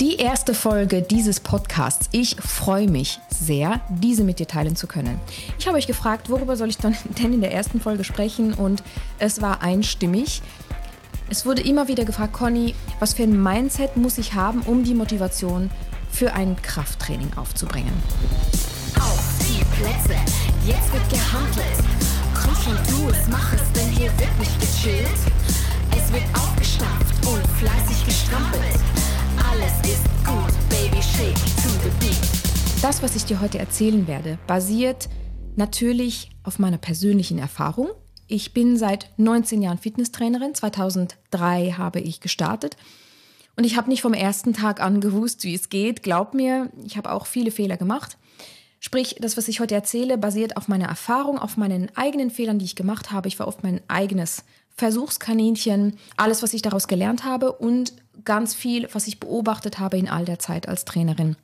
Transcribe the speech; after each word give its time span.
Die 0.00 0.16
erste 0.16 0.54
Folge 0.54 1.02
dieses 1.02 1.40
Podcasts. 1.40 2.08
Ich 2.10 2.36
freue 2.36 2.88
mich 2.88 3.20
sehr, 3.28 3.82
diese 3.90 4.24
mit 4.24 4.38
dir 4.38 4.46
teilen 4.46 4.74
zu 4.74 4.86
können. 4.86 5.20
Ich 5.58 5.66
habe 5.66 5.76
euch 5.76 5.86
gefragt, 5.86 6.30
worüber 6.30 6.56
soll 6.56 6.70
ich 6.70 6.78
denn 6.78 7.34
in 7.34 7.42
der 7.42 7.52
ersten 7.52 7.82
Folge 7.82 8.02
sprechen 8.02 8.54
und 8.54 8.82
es 9.18 9.42
war 9.42 9.60
einstimmig. 9.60 10.40
Es 11.28 11.44
wurde 11.44 11.60
immer 11.60 11.86
wieder 11.86 12.06
gefragt, 12.06 12.32
Conny, 12.32 12.74
was 12.98 13.12
für 13.12 13.24
ein 13.24 13.42
Mindset 13.42 13.98
muss 13.98 14.16
ich 14.16 14.32
haben, 14.32 14.62
um 14.62 14.84
die 14.84 14.94
Motivation 14.94 15.70
für 16.10 16.32
ein 16.32 16.56
Krafttraining 16.62 17.34
aufzubringen? 17.36 17.92
Auf 18.98 19.22
die 19.40 19.62
Plätze, 19.76 20.18
jetzt 20.66 20.90
wird 20.94 21.10
gehandelt. 21.10 21.84
Komm 22.34 22.54
schon, 22.54 22.76
du 22.88 23.10
es, 23.10 23.28
mach 23.28 23.52
es, 23.52 23.60
denn 23.72 23.90
hier 23.90 24.10
wird 24.18 24.38
nicht 24.38 24.60
gechillt. 24.60 25.10
Es 25.94 26.10
wird 26.10 26.24
aufgestampft 26.32 27.26
und 27.26 27.46
fleißig 27.58 28.06
gestrampelt. 28.06 28.99
Alles 29.48 29.72
ist 29.82 30.04
gut, 30.24 30.52
Baby, 30.68 31.02
shake 31.02 31.34
to 31.34 31.68
the 31.82 31.90
beat. 32.00 32.82
Das, 32.82 33.02
was 33.02 33.16
ich 33.16 33.24
dir 33.24 33.40
heute 33.40 33.58
erzählen 33.58 34.06
werde, 34.06 34.38
basiert 34.46 35.08
natürlich 35.56 36.30
auf 36.42 36.58
meiner 36.58 36.78
persönlichen 36.78 37.38
Erfahrung. 37.38 37.88
Ich 38.26 38.52
bin 38.52 38.76
seit 38.76 39.10
19 39.16 39.62
Jahren 39.62 39.78
Fitnesstrainerin. 39.78 40.54
2003 40.54 41.74
habe 41.76 42.00
ich 42.00 42.20
gestartet. 42.20 42.76
Und 43.56 43.64
ich 43.64 43.76
habe 43.76 43.88
nicht 43.88 44.02
vom 44.02 44.14
ersten 44.14 44.52
Tag 44.52 44.80
an 44.80 45.00
gewusst, 45.00 45.44
wie 45.44 45.54
es 45.54 45.68
geht. 45.68 46.02
Glaub 46.02 46.34
mir, 46.34 46.70
ich 46.84 46.96
habe 46.96 47.12
auch 47.12 47.26
viele 47.26 47.50
Fehler 47.50 47.76
gemacht. 47.76 48.16
Sprich, 48.82 49.16
das, 49.20 49.36
was 49.36 49.48
ich 49.48 49.60
heute 49.60 49.74
erzähle, 49.74 50.16
basiert 50.16 50.56
auf 50.56 50.66
meiner 50.66 50.86
Erfahrung, 50.88 51.38
auf 51.38 51.58
meinen 51.58 51.94
eigenen 51.96 52.30
Fehlern, 52.30 52.58
die 52.58 52.64
ich 52.64 52.76
gemacht 52.76 53.12
habe. 53.12 53.28
Ich 53.28 53.38
war 53.38 53.46
oft 53.46 53.62
mein 53.62 53.82
eigenes 53.88 54.44
Versuchskaninchen, 54.80 55.98
alles, 56.16 56.42
was 56.42 56.54
ich 56.54 56.62
daraus 56.62 56.88
gelernt 56.88 57.22
habe 57.22 57.52
und 57.52 57.92
ganz 58.24 58.54
viel, 58.54 58.88
was 58.94 59.06
ich 59.08 59.20
beobachtet 59.20 59.78
habe 59.78 59.98
in 59.98 60.08
all 60.08 60.24
der 60.24 60.38
Zeit 60.38 60.68
als 60.68 60.86
Trainerin. 60.86 61.36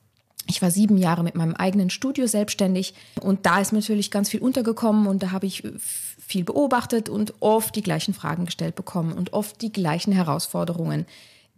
Ich 0.47 0.63
war 0.63 0.71
sieben 0.71 0.97
Jahre 0.97 1.23
mit 1.23 1.35
meinem 1.35 1.55
eigenen 1.55 1.91
Studio 1.91 2.27
selbstständig 2.27 2.95
und 3.21 3.45
da 3.45 3.61
ist 3.61 3.75
natürlich 3.75 4.11
ganz 4.11 4.31
viel 4.31 4.41
untergekommen 4.41 5.07
und 5.07 5.23
da 5.23 5.33
habe 5.33 5.45
ich 5.45 5.65
viel 5.79 6.45
beobachtet 6.45 7.11
und 7.11 7.35
oft 7.41 7.77
die 7.77 7.83
gleichen 7.83 8.15
Fragen 8.15 8.47
gestellt 8.47 8.75
bekommen 8.75 9.13
und 9.13 9.35
oft 9.35 9.61
die 9.61 9.73
gleichen 9.73 10.15
Herausforderungen 10.15 11.05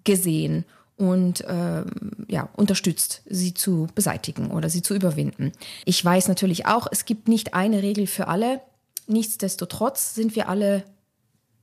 gesehen 0.02 0.64
und 0.96 1.42
äh, 1.42 1.84
ja, 2.26 2.48
unterstützt, 2.56 3.22
sie 3.26 3.54
zu 3.54 3.86
beseitigen 3.94 4.50
oder 4.50 4.68
sie 4.68 4.82
zu 4.82 4.96
überwinden. 4.96 5.52
Ich 5.84 6.04
weiß 6.04 6.26
natürlich 6.26 6.66
auch, 6.66 6.88
es 6.90 7.04
gibt 7.04 7.28
nicht 7.28 7.54
eine 7.54 7.84
Regel 7.84 8.08
für 8.08 8.26
alle. 8.26 8.62
Nichtsdestotrotz 9.06 10.16
sind 10.16 10.34
wir 10.34 10.48
alle 10.48 10.82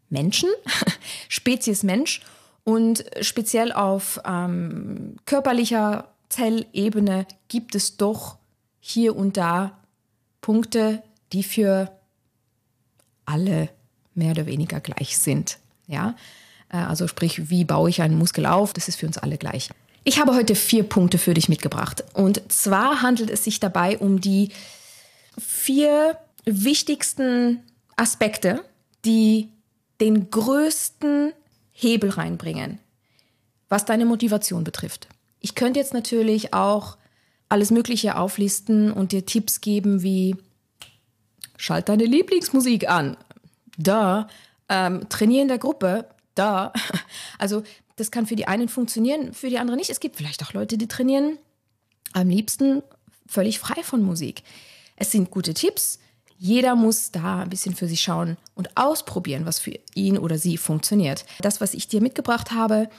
Menschen, 0.09 0.50
Spezies 1.30 1.84
Mensch 1.84 2.22
und 2.64 3.06
speziell 3.22 3.72
auf 3.72 4.20
ähm, 4.25 5.17
körperlicher 5.25 6.08
Zellebene 6.30 7.28
gibt 7.47 7.75
es 7.75 7.97
doch 7.97 8.38
hier 8.80 9.16
und 9.16 9.38
da 9.38 9.78
Punkte, 10.42 11.02
die 11.31 11.44
für 11.44 11.92
alle 13.25 13.70
mehr 14.14 14.31
oder 14.31 14.45
weniger 14.45 14.80
gleich 14.80 15.17
sind. 15.17 15.59
Ja, 15.88 16.16
äh, 16.69 16.78
also 16.78 17.08
sprich, 17.08 17.50
wie 17.50 17.66
baue 17.66 17.90
ich 17.90 18.02
einen 18.02 18.17
Muskel 18.17 18.45
auf? 18.45 18.73
Das 18.73 18.88
ist 18.88 18.97
für 18.97 19.08
uns 19.08 19.17
alle 19.17 19.38
gleich. 19.38 19.69
Ich 20.03 20.19
habe 20.19 20.36
heute 20.36 20.56
vier 20.56 20.84
Punkte 20.84 21.17
für 21.17 21.34
dich 21.34 21.50
mitgebracht. 21.50 22.03
Und 22.14 22.42
zwar 22.52 23.02
handelt 23.02 23.30
es 23.30 23.44
sich 23.44 23.59
dabei 23.59 23.97
um 23.97 24.22
die 24.22 24.50
vier 25.38 26.17
wichtigsten 26.45 27.64
Aspekte, 27.95 28.64
die 29.03 29.50
den 30.01 30.29
größten 30.29 31.33
Hebel 31.71 32.09
reinbringen, 32.09 32.79
was 33.69 33.85
deine 33.85 34.05
Motivation 34.05 34.63
betrifft. 34.63 35.07
Ich 35.39 35.55
könnte 35.55 35.79
jetzt 35.79 35.93
natürlich 35.93 36.53
auch 36.53 36.97
alles 37.49 37.71
Mögliche 37.71 38.17
auflisten 38.17 38.91
und 38.91 39.11
dir 39.11 39.25
Tipps 39.25 39.61
geben 39.61 40.01
wie 40.01 40.35
schalt 41.57 41.89
deine 41.89 42.05
Lieblingsmusik 42.05 42.89
an, 42.89 43.17
da, 43.78 44.28
ähm, 44.69 45.07
trainier 45.09 45.41
in 45.41 45.47
der 45.47 45.59
Gruppe, 45.59 46.07
da. 46.34 46.73
Also 47.38 47.63
das 47.95 48.11
kann 48.11 48.25
für 48.25 48.35
die 48.35 48.47
einen 48.47 48.67
funktionieren, 48.67 49.34
für 49.34 49.50
die 49.50 49.59
anderen 49.59 49.78
nicht. 49.78 49.89
Es 49.89 50.00
gibt 50.00 50.17
vielleicht 50.17 50.44
auch 50.44 50.53
Leute, 50.53 50.78
die 50.78 50.88
trainieren 50.88 51.38
am 52.13 52.29
liebsten 52.29 52.81
völlig 53.28 53.59
frei 53.59 53.84
von 53.84 54.01
Musik. 54.01 54.44
Es 54.95 55.11
sind 55.11 55.31
gute 55.31 55.53
Tipps, 55.53 56.00
jeder 56.38 56.75
muss 56.75 57.12
da 57.12 57.41
ein 57.41 57.50
bisschen 57.50 57.75
für 57.75 57.88
sich 57.88 58.01
schauen 58.01 58.38
und 58.56 58.75
ausprobieren, 58.75 59.46
was 59.46 59.59
für 59.59 59.79
ihn 59.94 60.18
oder 60.18 60.38
sie 60.38 60.57
funktioniert. 60.57 61.25
Das, 61.41 61.62
was 61.62 61.73
ich 61.73 61.88
dir 61.88 62.01
mitgebracht 62.01 62.51
habe, 62.51 62.90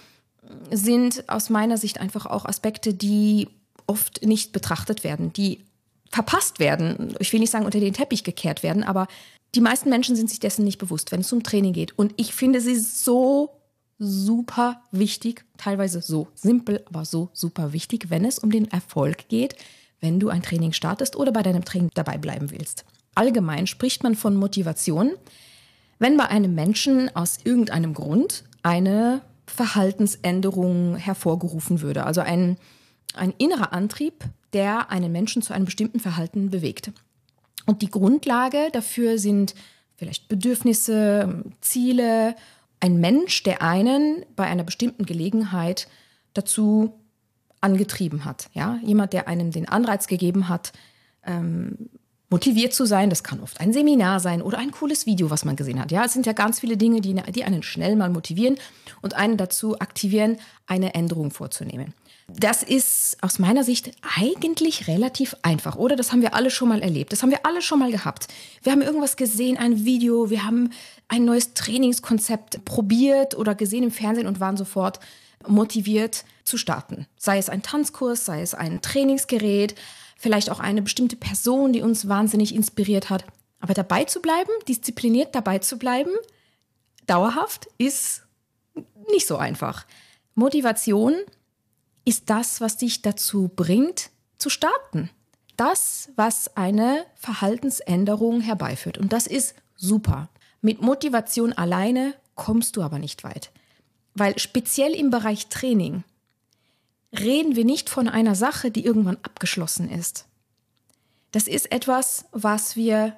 sind 0.71 1.29
aus 1.29 1.51
meiner 1.51 1.77
Sicht 1.77 2.01
einfach 2.01 2.27
auch 2.27 2.45
Aspekte, 2.47 2.95
die 2.95 3.49
oft 3.87 4.25
nicht 4.25 4.53
betrachtet 4.53 5.05
werden, 5.05 5.33
die 5.33 5.65
verpasst 6.11 6.61
werden. 6.61 7.15
Ich 7.19 7.33
will 7.33 7.41
nicht 7.41 7.51
sagen 7.51 7.65
unter 7.65 7.81
den 7.81 7.95
Teppich 7.95 8.25
gekehrt 8.25 8.63
werden, 8.63 8.85
aber 8.85 9.07
die 9.55 9.61
meisten 9.61 9.91
Menschen 9.91 10.17
sind 10.17 10.31
sich 10.31 10.41
dessen 10.41 10.65
nicht 10.65 10.79
bewusst, 10.79 11.13
wenn 11.13 11.21
es 11.21 11.33
um 11.33 11.43
Training 11.43 11.73
geht. 11.73 11.99
Und 11.99 12.15
ich 12.17 12.35
finde 12.35 12.61
sie 12.61 12.79
so 12.79 13.51
super 13.99 14.83
wichtig, 14.93 15.45
teilweise 15.57 16.03
so 16.03 16.29
simpel, 16.35 16.85
aber 16.87 17.05
so 17.05 17.31
super 17.33 17.73
wichtig, 17.73 18.11
wenn 18.11 18.25
es 18.25 18.39
um 18.39 18.51
den 18.51 18.71
Erfolg 18.71 19.29
geht, 19.29 19.57
wenn 20.01 20.21
du 20.21 20.29
ein 20.29 20.43
Training 20.43 20.73
startest 20.73 21.17
oder 21.17 21.33
bei 21.33 21.43
deinem 21.43 21.65
Training 21.65 21.91
dabei 21.95 22.19
bleiben 22.19 22.51
willst. 22.51 22.85
Allgemein 23.17 23.67
spricht 23.67 24.03
man 24.03 24.15
von 24.15 24.37
Motivation, 24.37 25.13
wenn 25.99 26.17
bei 26.17 26.29
einem 26.29 26.55
Menschen 26.55 27.15
aus 27.17 27.39
irgendeinem 27.43 27.95
Grund 27.95 28.45
eine 28.63 29.23
Verhaltensänderung 29.47 30.97
hervorgerufen 30.97 31.81
würde. 31.81 32.05
Also 32.05 32.21
ein, 32.21 32.59
ein 33.15 33.33
innerer 33.39 33.73
Antrieb, 33.73 34.23
der 34.53 34.91
einen 34.91 35.13
Menschen 35.13 35.41
zu 35.41 35.55
einem 35.55 35.65
bestimmten 35.65 35.99
Verhalten 35.99 36.51
bewegt. 36.51 36.93
Und 37.65 37.81
die 37.81 37.91
Grundlage 37.91 38.69
dafür 38.73 39.19
sind 39.19 39.55
vielleicht 39.97 40.29
Bedürfnisse, 40.29 41.43
Ziele, 41.63 42.37
ein 42.81 43.01
Mensch, 43.01 43.43
der 43.45 43.63
einen 43.63 44.27
bei 44.37 44.45
einer 44.45 44.63
bestimmten 44.63 45.07
Gelegenheit 45.07 45.89
dazu 46.35 46.93
angetrieben 47.63 48.27
hat. 48.27 48.51
Ja? 48.53 48.79
Jemand, 48.85 49.15
der 49.15 49.27
einem 49.27 49.53
den 49.53 49.69
Anreiz 49.69 50.07
gegeben 50.07 50.51
hat, 50.51 50.73
ähm, 51.25 51.89
motiviert 52.31 52.75
zu 52.75 52.87
sein. 52.87 53.11
Das 53.11 53.23
kann 53.23 53.41
oft 53.41 53.61
ein 53.61 53.73
Seminar 53.73 54.21
sein 54.21 54.43
oder 54.43 54.59
ein 54.59 54.71
cooles 54.71 55.07
Video, 55.07 55.31
was 55.31 55.45
man 55.45 55.57
gesehen 55.57 55.81
hat. 55.81 55.93
Ja, 55.93 56.05
es 56.05 56.13
sind 56.13 56.27
ja 56.27 56.33
ganz 56.33 56.61
viele 56.61 56.77
Dinge, 56.77 57.01
die, 57.01 57.15
die 57.15 57.45
einen 57.45 57.63
schnell 57.63 57.97
mal 57.97 58.11
motivieren 58.11 58.57
und 59.03 59.15
einen 59.15 59.37
dazu 59.37 59.79
aktivieren, 59.79 60.39
eine 60.67 60.95
Änderung 60.95 61.31
vorzunehmen. 61.31 61.95
Das 62.29 62.65
ist 62.65 63.19
aus 63.21 63.39
meiner 63.39 63.63
Sicht 63.63 63.93
eigentlich 64.17 64.89
relativ 64.89 65.37
einfach, 65.43 65.77
oder? 65.77 65.95
Das 65.95 66.11
haben 66.11 66.23
wir 66.23 66.35
alle 66.35 66.51
schon 66.51 66.69
mal 66.69 66.83
erlebt. 66.83 67.13
Das 67.13 67.23
haben 67.23 67.31
wir 67.31 67.47
alle 67.47 67.63
schon 67.63 67.79
mal 67.79 67.93
gehabt. 67.93 68.27
Wir 68.65 68.73
haben 68.73 68.83
irgendwas 68.83 69.17
gesehen, 69.17 69.57
ein 69.57 69.85
Video, 69.85 70.29
wir 70.29 70.45
haben 70.45 70.71
ein 71.07 71.25
neues 71.25 71.55
Trainingskonzept 71.55 72.65
probiert 72.65 73.37
oder 73.37 73.55
gesehen 73.55 73.85
im 73.85 73.93
Fernsehen 73.93 74.27
und 74.27 74.41
waren 74.41 74.57
sofort 74.57 74.99
motiviert 75.47 76.25
zu 76.43 76.59
starten. 76.59 77.07
Sei 77.17 77.39
es 77.39 77.49
ein 77.49 77.63
Tanzkurs, 77.63 78.25
sei 78.25 78.43
es 78.43 78.55
ein 78.55 78.83
Trainingsgerät, 78.83 79.77
vielleicht 80.17 80.51
auch 80.51 80.61
eine 80.61 80.83
bestimmte 80.83 81.17
Person, 81.17 81.73
die 81.73 81.83
uns 81.83 82.09
wahnsinnig 82.09 82.55
inspiriert 82.55 83.11
hat. 83.11 83.25
Aber 83.61 83.75
dabei 83.75 84.05
zu 84.05 84.21
bleiben, 84.21 84.51
diszipliniert 84.67 85.35
dabei 85.35 85.59
zu 85.59 85.79
bleiben, 85.79 86.11
dauerhaft, 87.07 87.69
ist 87.79 88.23
nicht 89.11 89.27
so 89.27 89.37
einfach. 89.37 89.87
Motivation 90.35 91.15
ist 92.05 92.31
das, 92.31 92.61
was 92.61 92.77
dich 92.77 93.03
dazu 93.03 93.51
bringt, 93.55 94.11
zu 94.39 94.51
starten. 94.51 95.11
Das, 95.57 96.11
was 96.17 96.57
eine 96.57 97.05
Verhaltensänderung 97.15 98.41
herbeiführt. 98.41 98.99
Und 98.99 99.13
das 99.13 99.27
ist 99.27 99.55
super. 99.75 100.29
Mit 100.61 100.83
Motivation 100.83 101.53
alleine 101.53 102.15
kommst 102.35 102.77
du 102.77 102.83
aber 102.83 102.99
nicht 102.99 103.25
weit. 103.25 103.51
Weil 104.15 104.39
speziell 104.39 104.93
im 104.93 105.11
Bereich 105.11 105.49
Training 105.49 106.05
reden 107.21 107.57
wir 107.57 107.65
nicht 107.65 107.91
von 107.91 108.09
einer 108.09 108.35
Sache, 108.35 108.71
die 108.71 108.85
irgendwann 108.85 109.19
abgeschlossen 109.23 109.91
ist. 109.91 110.27
Das 111.33 111.49
ist 111.49 111.73
etwas, 111.73 112.25
was 112.33 112.77
wir 112.77 113.17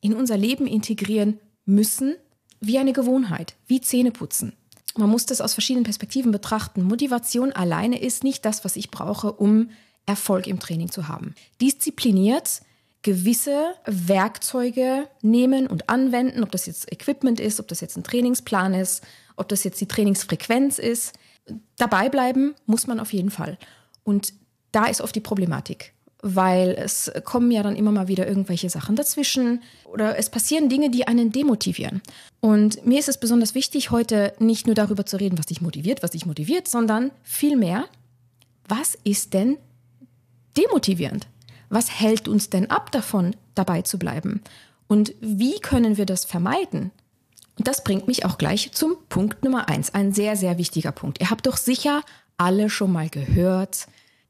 in 0.00 0.14
unser 0.14 0.36
Leben 0.36 0.66
integrieren 0.66 1.40
müssen, 1.64 2.16
wie 2.60 2.78
eine 2.78 2.92
Gewohnheit, 2.92 3.56
wie 3.66 3.80
Zähneputzen. 3.80 4.52
Man 4.96 5.10
muss 5.10 5.26
das 5.26 5.40
aus 5.40 5.54
verschiedenen 5.54 5.84
Perspektiven 5.84 6.32
betrachten. 6.32 6.82
Motivation 6.82 7.52
alleine 7.52 8.00
ist 8.00 8.24
nicht 8.24 8.44
das, 8.44 8.64
was 8.64 8.76
ich 8.76 8.90
brauche, 8.90 9.32
um 9.32 9.70
Erfolg 10.06 10.46
im 10.46 10.60
Training 10.60 10.90
zu 10.90 11.08
haben. 11.08 11.34
Diszipliniert 11.60 12.60
gewisse 13.02 13.74
Werkzeuge 13.84 15.08
nehmen 15.22 15.66
und 15.66 15.88
anwenden, 15.88 16.42
ob 16.42 16.50
das 16.50 16.66
jetzt 16.66 16.90
Equipment 16.90 17.40
ist, 17.40 17.60
ob 17.60 17.68
das 17.68 17.80
jetzt 17.80 17.96
ein 17.96 18.04
Trainingsplan 18.04 18.74
ist, 18.74 19.04
ob 19.36 19.48
das 19.48 19.64
jetzt 19.64 19.80
die 19.80 19.86
Trainingsfrequenz 19.86 20.78
ist, 20.78 21.12
dabei 21.76 22.08
bleiben 22.08 22.54
muss 22.66 22.86
man 22.86 23.00
auf 23.00 23.12
jeden 23.12 23.30
Fall. 23.30 23.58
Und 24.04 24.32
da 24.72 24.86
ist 24.86 25.00
oft 25.00 25.14
die 25.14 25.20
Problematik, 25.20 25.92
weil 26.22 26.70
es 26.70 27.10
kommen 27.24 27.50
ja 27.50 27.62
dann 27.62 27.76
immer 27.76 27.92
mal 27.92 28.08
wieder 28.08 28.26
irgendwelche 28.26 28.70
Sachen 28.70 28.96
dazwischen 28.96 29.62
oder 29.84 30.18
es 30.18 30.30
passieren 30.30 30.68
Dinge, 30.68 30.90
die 30.90 31.06
einen 31.06 31.32
demotivieren. 31.32 32.02
Und 32.40 32.84
mir 32.86 32.98
ist 32.98 33.08
es 33.08 33.18
besonders 33.18 33.54
wichtig, 33.54 33.90
heute 33.90 34.34
nicht 34.38 34.66
nur 34.66 34.74
darüber 34.74 35.06
zu 35.06 35.18
reden, 35.18 35.38
was 35.38 35.46
dich 35.46 35.60
motiviert, 35.60 36.02
was 36.02 36.10
dich 36.12 36.26
motiviert, 36.26 36.68
sondern 36.68 37.10
vielmehr 37.22 37.86
was 38.68 38.98
ist 39.04 39.34
denn 39.34 39.58
demotivierend? 40.56 41.26
Was 41.68 42.00
hält 42.00 42.28
uns 42.28 42.50
denn 42.50 42.70
ab 42.70 42.92
davon, 42.92 43.36
dabei 43.54 43.82
zu 43.82 43.98
bleiben? 43.98 44.42
Und 44.88 45.14
wie 45.20 45.58
können 45.60 45.96
wir 45.96 46.06
das 46.06 46.24
vermeiden? 46.24 46.90
Und 47.58 47.68
das 47.68 47.82
bringt 47.84 48.06
mich 48.06 48.24
auch 48.24 48.38
gleich 48.38 48.72
zum 48.72 48.96
Punkt 49.08 49.42
Nummer 49.44 49.68
eins, 49.68 49.94
ein 49.94 50.12
sehr, 50.12 50.36
sehr 50.36 50.58
wichtiger 50.58 50.92
Punkt. 50.92 51.20
Ihr 51.20 51.30
habt 51.30 51.46
doch 51.46 51.56
sicher 51.56 52.02
alle 52.36 52.68
schon 52.68 52.92
mal 52.92 53.08
gehört, 53.08 53.86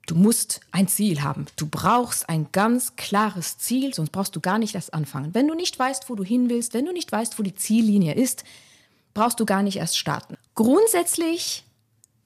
du 0.06 0.14
musst 0.14 0.60
ein 0.70 0.88
Ziel 0.88 1.22
haben. 1.22 1.46
Du 1.56 1.66
brauchst 1.66 2.28
ein 2.28 2.48
ganz 2.52 2.94
klares 2.96 3.58
Ziel, 3.58 3.92
sonst 3.92 4.10
brauchst 4.10 4.36
du 4.36 4.40
gar 4.40 4.58
nicht 4.58 4.74
erst 4.74 4.94
anfangen. 4.94 5.34
Wenn 5.34 5.48
du 5.48 5.54
nicht 5.54 5.78
weißt, 5.78 6.08
wo 6.08 6.14
du 6.14 6.22
hin 6.22 6.48
willst, 6.48 6.74
wenn 6.74 6.86
du 6.86 6.92
nicht 6.92 7.10
weißt, 7.10 7.38
wo 7.38 7.42
die 7.42 7.54
Ziellinie 7.54 8.14
ist, 8.14 8.44
brauchst 9.14 9.40
du 9.40 9.46
gar 9.46 9.62
nicht 9.62 9.78
erst 9.78 9.98
starten. 9.98 10.36
Grundsätzlich 10.54 11.64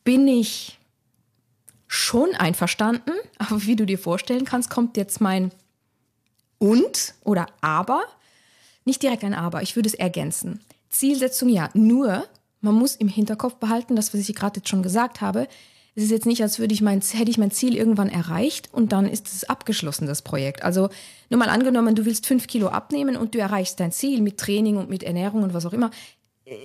bin 0.04 0.28
ich 0.28 0.78
schon 1.86 2.34
einverstanden, 2.34 3.12
aber 3.38 3.62
wie 3.62 3.76
du 3.76 3.86
dir 3.86 3.98
vorstellen 3.98 4.44
kannst, 4.44 4.70
kommt 4.70 4.96
jetzt 4.96 5.20
mein 5.20 5.50
und 6.58 7.14
oder 7.24 7.46
aber. 7.62 8.02
Nicht 8.84 9.02
direkt 9.02 9.24
ein 9.24 9.34
aber, 9.34 9.62
ich 9.62 9.76
würde 9.76 9.88
es 9.88 9.94
ergänzen. 9.94 10.60
Zielsetzung 10.90 11.48
ja, 11.48 11.70
nur 11.74 12.24
man 12.60 12.74
muss 12.74 12.96
im 12.96 13.08
Hinterkopf 13.08 13.54
behalten, 13.54 13.96
das, 13.96 14.12
was 14.12 14.28
ich 14.28 14.34
gerade 14.34 14.58
jetzt 14.58 14.68
schon 14.68 14.82
gesagt 14.82 15.20
habe. 15.20 15.48
Es 15.94 16.04
ist 16.04 16.10
jetzt 16.10 16.26
nicht, 16.26 16.42
als 16.42 16.58
würde 16.58 16.74
ich 16.74 16.82
mein, 16.82 17.00
hätte 17.00 17.30
ich 17.30 17.38
mein 17.38 17.50
Ziel 17.50 17.74
irgendwann 17.74 18.08
erreicht 18.08 18.68
und 18.72 18.92
dann 18.92 19.06
ist 19.06 19.28
es 19.28 19.44
abgeschlossen, 19.44 20.06
das 20.06 20.22
Projekt. 20.22 20.62
Also 20.62 20.88
nur 21.30 21.38
mal 21.38 21.48
angenommen, 21.48 21.94
du 21.94 22.04
willst 22.04 22.26
fünf 22.26 22.46
Kilo 22.46 22.68
abnehmen 22.68 23.16
und 23.16 23.34
du 23.34 23.38
erreichst 23.38 23.80
dein 23.80 23.92
Ziel 23.92 24.20
mit 24.20 24.38
Training 24.38 24.76
und 24.76 24.88
mit 24.88 25.02
Ernährung 25.02 25.42
und 25.42 25.54
was 25.54 25.66
auch 25.66 25.72
immer. 25.72 25.90
Äh, 26.44 26.56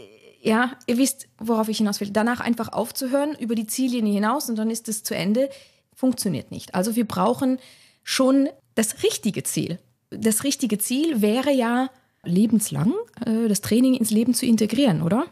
ja, 0.41 0.77
ihr 0.85 0.97
wisst, 0.97 1.27
worauf 1.39 1.69
ich 1.69 1.79
hinaus 1.79 2.01
will. 2.01 2.11
Danach 2.11 2.39
einfach 2.39 2.71
aufzuhören, 2.71 3.35
über 3.39 3.55
die 3.55 3.65
Ziellinie 3.65 4.13
hinaus 4.13 4.47
und 4.47 4.57
dann 4.57 4.69
ist 4.69 4.87
es 4.87 5.01
zu 5.01 5.15
Ende, 5.15 5.49
funktioniert 5.95 6.51
nicht. 6.51 6.75
Also 6.75 6.95
wir 6.95 7.07
brauchen 7.07 7.57
schon 8.03 8.49
das 8.75 9.01
richtige 9.01 9.41
Ziel. 9.41 9.79
Das 10.11 10.43
richtige 10.43 10.77
Ziel 10.77 11.23
wäre 11.23 11.51
ja 11.51 11.89
lebenslang 12.25 12.93
äh, 13.25 13.47
das 13.47 13.61
Training 13.61 13.95
ins 13.95 14.11
Leben 14.11 14.33
zu 14.33 14.45
integrieren, 14.45 15.01
oder? 15.01 15.25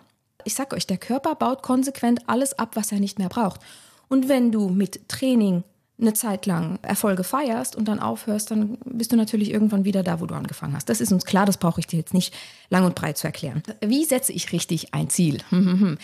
Ich 0.45 0.55
sag 0.55 0.73
euch, 0.73 0.87
der 0.87 0.97
Körper 0.97 1.35
baut 1.35 1.63
konsequent 1.63 2.21
alles 2.27 2.57
ab, 2.57 2.71
was 2.75 2.91
er 2.91 2.99
nicht 2.99 3.19
mehr 3.19 3.29
braucht. 3.29 3.61
Und 4.09 4.29
wenn 4.29 4.51
du 4.51 4.69
mit 4.69 5.07
Training 5.07 5.63
eine 5.99 6.13
Zeit 6.13 6.45
lang 6.45 6.79
Erfolge 6.81 7.23
feierst 7.23 7.75
und 7.75 7.87
dann 7.87 7.99
aufhörst, 7.99 8.51
dann 8.51 8.77
bist 8.85 9.11
du 9.11 9.15
natürlich 9.15 9.51
irgendwann 9.51 9.85
wieder 9.85 10.03
da, 10.03 10.19
wo 10.19 10.25
du 10.25 10.35
angefangen 10.35 10.75
hast. 10.75 10.89
Das 10.89 11.01
ist 11.01 11.11
uns 11.11 11.25
klar, 11.25 11.45
das 11.45 11.57
brauche 11.57 11.79
ich 11.79 11.87
dir 11.87 11.97
jetzt 11.97 12.13
nicht 12.13 12.33
lang 12.69 12.85
und 12.85 12.95
breit 12.95 13.17
zu 13.17 13.27
erklären. 13.27 13.63
Wie 13.81 14.03
setze 14.03 14.33
ich 14.33 14.51
richtig 14.51 14.93
ein 14.93 15.09
Ziel? 15.09 15.39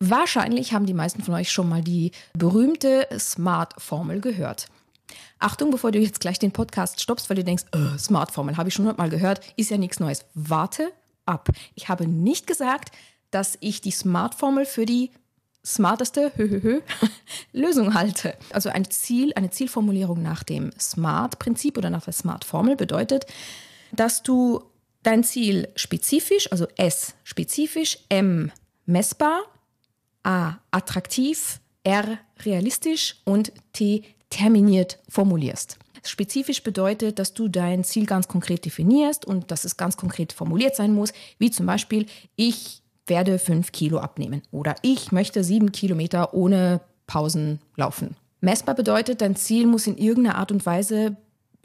Wahrscheinlich 0.00 0.72
haben 0.72 0.86
die 0.86 0.94
meisten 0.94 1.22
von 1.22 1.34
euch 1.34 1.50
schon 1.50 1.68
mal 1.68 1.82
die 1.82 2.12
berühmte 2.34 3.08
SMART-Formel 3.16 4.20
gehört. 4.20 4.66
Achtung, 5.38 5.70
bevor 5.70 5.92
du 5.92 5.98
jetzt 5.98 6.20
gleich 6.20 6.38
den 6.38 6.52
Podcast 6.52 7.00
stoppst, 7.00 7.28
weil 7.28 7.36
du 7.36 7.44
denkst, 7.44 7.64
äh, 7.72 7.98
SMART-Formel 7.98 8.56
habe 8.56 8.68
ich 8.68 8.74
schon 8.74 8.84
mal 8.84 9.10
gehört, 9.10 9.40
ist 9.56 9.70
ja 9.70 9.78
nichts 9.78 10.00
Neues. 10.00 10.24
Warte 10.34 10.92
ab. 11.26 11.48
Ich 11.74 11.88
habe 11.88 12.06
nicht 12.06 12.46
gesagt, 12.46 12.94
dass 13.30 13.58
ich 13.60 13.80
die 13.80 13.90
SMART-Formel 13.90 14.64
für 14.64 14.86
die 14.86 15.10
smarteste 15.64 16.32
Lösung 17.52 17.94
halte. 17.94 18.36
Also 18.50 18.68
ein 18.68 18.90
Ziel, 18.90 19.32
eine 19.34 19.50
Zielformulierung 19.50 20.22
nach 20.22 20.42
dem 20.42 20.70
SMART-Prinzip 20.78 21.78
oder 21.78 21.90
nach 21.90 22.04
der 22.04 22.12
SMART-Formel 22.12 22.76
bedeutet, 22.76 23.26
dass 23.92 24.22
du 24.22 24.62
dein 25.02 25.24
Ziel 25.24 25.68
spezifisch, 25.76 26.50
also 26.50 26.66
S 26.76 27.14
spezifisch, 27.24 27.98
M 28.08 28.52
messbar, 28.86 29.42
A 30.22 30.58
attraktiv, 30.70 31.60
R 31.82 32.18
realistisch 32.44 33.16
und 33.24 33.52
T 33.72 34.04
terminiert 34.34 34.98
formulierst. 35.08 35.78
Spezifisch 36.04 36.64
bedeutet, 36.64 37.20
dass 37.20 37.34
du 37.34 37.46
dein 37.48 37.84
Ziel 37.84 38.04
ganz 38.04 38.26
konkret 38.26 38.64
definierst 38.64 39.24
und 39.24 39.52
dass 39.52 39.64
es 39.64 39.76
ganz 39.76 39.96
konkret 39.96 40.32
formuliert 40.32 40.74
sein 40.74 40.92
muss, 40.92 41.12
wie 41.38 41.52
zum 41.52 41.66
Beispiel, 41.66 42.06
ich 42.34 42.82
werde 43.06 43.38
fünf 43.38 43.70
Kilo 43.70 43.98
abnehmen 43.98 44.42
oder 44.50 44.74
ich 44.82 45.12
möchte 45.12 45.44
sieben 45.44 45.70
Kilometer 45.70 46.34
ohne 46.34 46.80
Pausen 47.06 47.60
laufen. 47.76 48.16
Messbar 48.40 48.74
bedeutet, 48.74 49.20
dein 49.20 49.36
Ziel 49.36 49.66
muss 49.66 49.86
in 49.86 49.96
irgendeiner 49.96 50.36
Art 50.36 50.50
und 50.50 50.66
Weise 50.66 51.16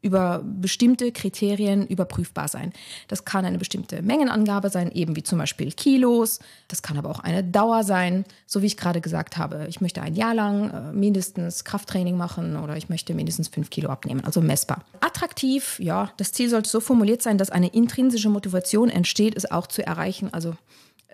über 0.02 0.42
bestimmte 0.44 1.12
Kriterien 1.12 1.88
überprüfbar 1.88 2.48
sein. 2.48 2.74
Das 3.08 3.26
kann 3.26 3.46
eine 3.46 3.58
bestimmte 3.58 4.02
Mengenangabe 4.02 4.70
sein, 4.70 4.92
eben 4.92 5.16
wie 5.16 5.24
zum 5.24 5.38
Beispiel 5.40 5.72
Kilos. 5.72 6.40
Das 6.68 6.82
kann 6.82 6.98
aber 6.98 7.10
auch 7.10 7.20
eine 7.20 7.44
Dauer 7.44 7.84
sein, 7.84 8.26
so 8.46 8.62
wie 8.62 8.68
ich 8.68 8.78
gerade 8.78 9.02
gesagt 9.02 9.38
habe. 9.38 9.66
Ich 9.70 9.82
möchte 9.82 10.02
ein 10.02 10.16
Jahr 10.16 10.34
lang 10.34 10.70
äh, 10.70 10.92
mindestens 10.94 11.64
Krafttraining 11.64 12.18
machen 12.18 12.56
oder 12.58 12.78
ich 12.78 12.90
möchte 12.90 13.14
mindestens 13.14 13.48
fünf 13.48 13.70
Kilo 13.70 13.90
abnehmen, 13.90 14.24
also 14.24 14.42
messbar. 14.42 14.86
Attraktiv, 15.02 15.80
ja, 15.80 16.12
das 16.18 16.32
Ziel 16.32 16.50
sollte 16.50 16.70
so 16.70 16.80
formuliert 16.80 17.22
sein, 17.22 17.38
dass 17.38 17.50
eine 17.50 17.68
intrinsische 17.68 18.30
Motivation 18.30 18.90
entsteht, 18.90 19.36
es 19.36 19.50
auch 19.50 19.68
zu 19.68 19.86
erreichen. 19.86 20.34
Also 20.34 20.56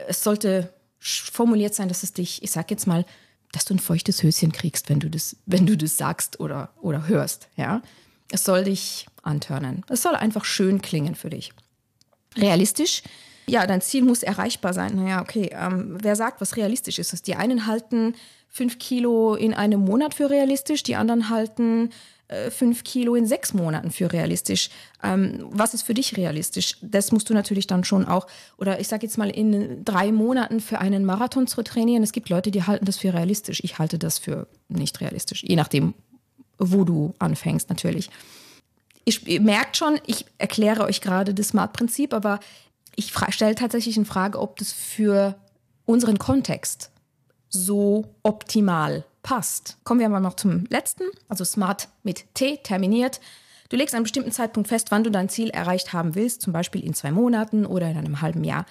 es 0.08 0.24
sollte 0.24 0.74
formuliert 1.00 1.76
sein, 1.76 1.88
dass 1.88 2.04
es 2.04 2.14
dich, 2.14 2.42
ich 2.44 2.52
sag 2.52 2.72
jetzt 2.72 2.88
mal, 2.88 3.06
dass 3.52 3.66
du 3.66 3.74
ein 3.74 3.80
feuchtes 3.80 4.22
Höschen 4.24 4.52
kriegst, 4.52 4.90
wenn 4.90 5.00
du 5.00 5.10
das, 5.10 5.38
wenn 5.46 5.66
du 5.66 5.78
das 5.78 5.98
sagst 5.98 6.40
oder, 6.40 6.70
oder 6.82 7.08
hörst, 7.08 7.48
ja. 7.56 7.82
Es 8.36 8.44
soll 8.44 8.66
dich 8.66 9.06
antörnen. 9.24 9.86
Es 9.88 10.02
soll 10.02 10.14
einfach 10.14 10.44
schön 10.44 10.82
klingen 10.82 11.16
für 11.16 11.30
dich. 11.30 11.54
Realistisch? 12.36 13.02
Ja, 13.48 13.66
dein 13.66 13.80
Ziel 13.80 14.04
muss 14.04 14.24
erreichbar 14.24 14.74
sein. 14.74 14.98
Naja, 14.98 15.22
okay. 15.22 15.52
Ähm, 15.54 15.98
wer 16.02 16.18
sagt, 16.18 16.42
was 16.42 16.58
realistisch 16.58 17.00
ist? 17.00 17.28
Die 17.28 17.36
einen 17.36 17.66
halten 17.66 18.14
fünf 18.50 18.78
Kilo 18.78 19.36
in 19.36 19.54
einem 19.54 19.80
Monat 19.80 20.14
für 20.14 20.30
realistisch, 20.30 20.84
die 20.84 20.98
anderen 20.98 21.30
halten 21.30 21.92
äh, 22.28 22.52
fünf 22.52 22.84
Kilo 22.84 23.16
in 23.16 23.26
sechs 23.26 23.54
Monaten 23.54 23.90
für 23.90 24.12
realistisch. 24.12 24.70
Ähm, 25.02 25.48
was 25.52 25.74
ist 25.74 25.84
für 25.84 25.94
dich 25.94 26.18
realistisch? 26.18 26.76
Das 26.82 27.14
musst 27.14 27.30
du 27.30 27.34
natürlich 27.34 27.68
dann 27.68 27.86
schon 27.86 28.06
auch, 28.06 28.28
oder 28.58 28.82
ich 28.82 28.90
sage 28.90 29.06
jetzt 29.06 29.18
mal, 29.18 29.30
in 29.30 29.86
drei 29.86 30.12
Monaten 30.12 30.60
für 30.60 30.80
einen 30.80 31.06
Marathon 31.06 31.48
zu 31.48 31.62
trainieren. 31.64 32.04
Es 32.04 32.12
gibt 32.12 32.28
Leute, 32.28 32.52
die 32.52 32.64
halten 32.64 32.84
das 32.84 32.98
für 32.98 33.14
realistisch. 33.14 33.62
Ich 33.64 33.80
halte 33.80 33.98
das 33.98 34.20
für 34.20 34.48
nicht 34.68 35.00
realistisch, 35.00 35.42
je 35.44 35.56
nachdem, 35.56 35.94
wo 36.58 36.84
du 36.84 37.14
anfängst 37.20 37.70
natürlich. 37.70 38.10
Ich 39.04 39.40
merkt 39.40 39.78
schon, 39.78 40.00
ich 40.06 40.26
erkläre 40.38 40.84
euch 40.84 41.02
gerade 41.02 41.34
das 41.34 41.50
Smart-Prinzip, 41.50 42.14
aber 42.14 42.40
ich 42.96 43.14
stelle 43.30 43.56
tatsächlich 43.56 43.98
in 43.98 44.06
Frage, 44.06 44.40
ob 44.40 44.58
das 44.58 44.72
für 44.72 45.36
unseren 45.86 46.18
Kontext 46.18 46.92
so 47.50 48.16
optimal 48.24 49.06
passt. 49.22 49.78
Kommen 49.84 50.00
wir 50.00 50.10
mal 50.10 50.20
noch 50.20 50.36
zum 50.36 50.66
letzten, 50.70 51.04
also 51.28 51.44
Smart 51.44 51.90
mit 52.04 52.26
T 52.34 52.58
terminiert. 52.58 53.20
Du 53.70 53.78
legst 53.78 53.96
einen 53.96 54.04
bestimmten 54.04 54.32
Zeitpunkt 54.32 54.70
fest, 54.70 54.92
wann 54.92 55.04
du 55.04 55.10
dein 55.10 55.30
Ziel 55.30 55.50
erreicht 55.50 55.94
haben 55.94 56.16
willst, 56.16 56.42
zum 56.42 56.54
Beispiel 56.54 56.84
in 56.84 56.94
zwei 56.94 57.12
Monaten 57.12 57.66
oder 57.66 57.90
in 57.90 57.98
einem 57.98 58.22
halben 58.22 58.44
Jahr. 58.44 58.66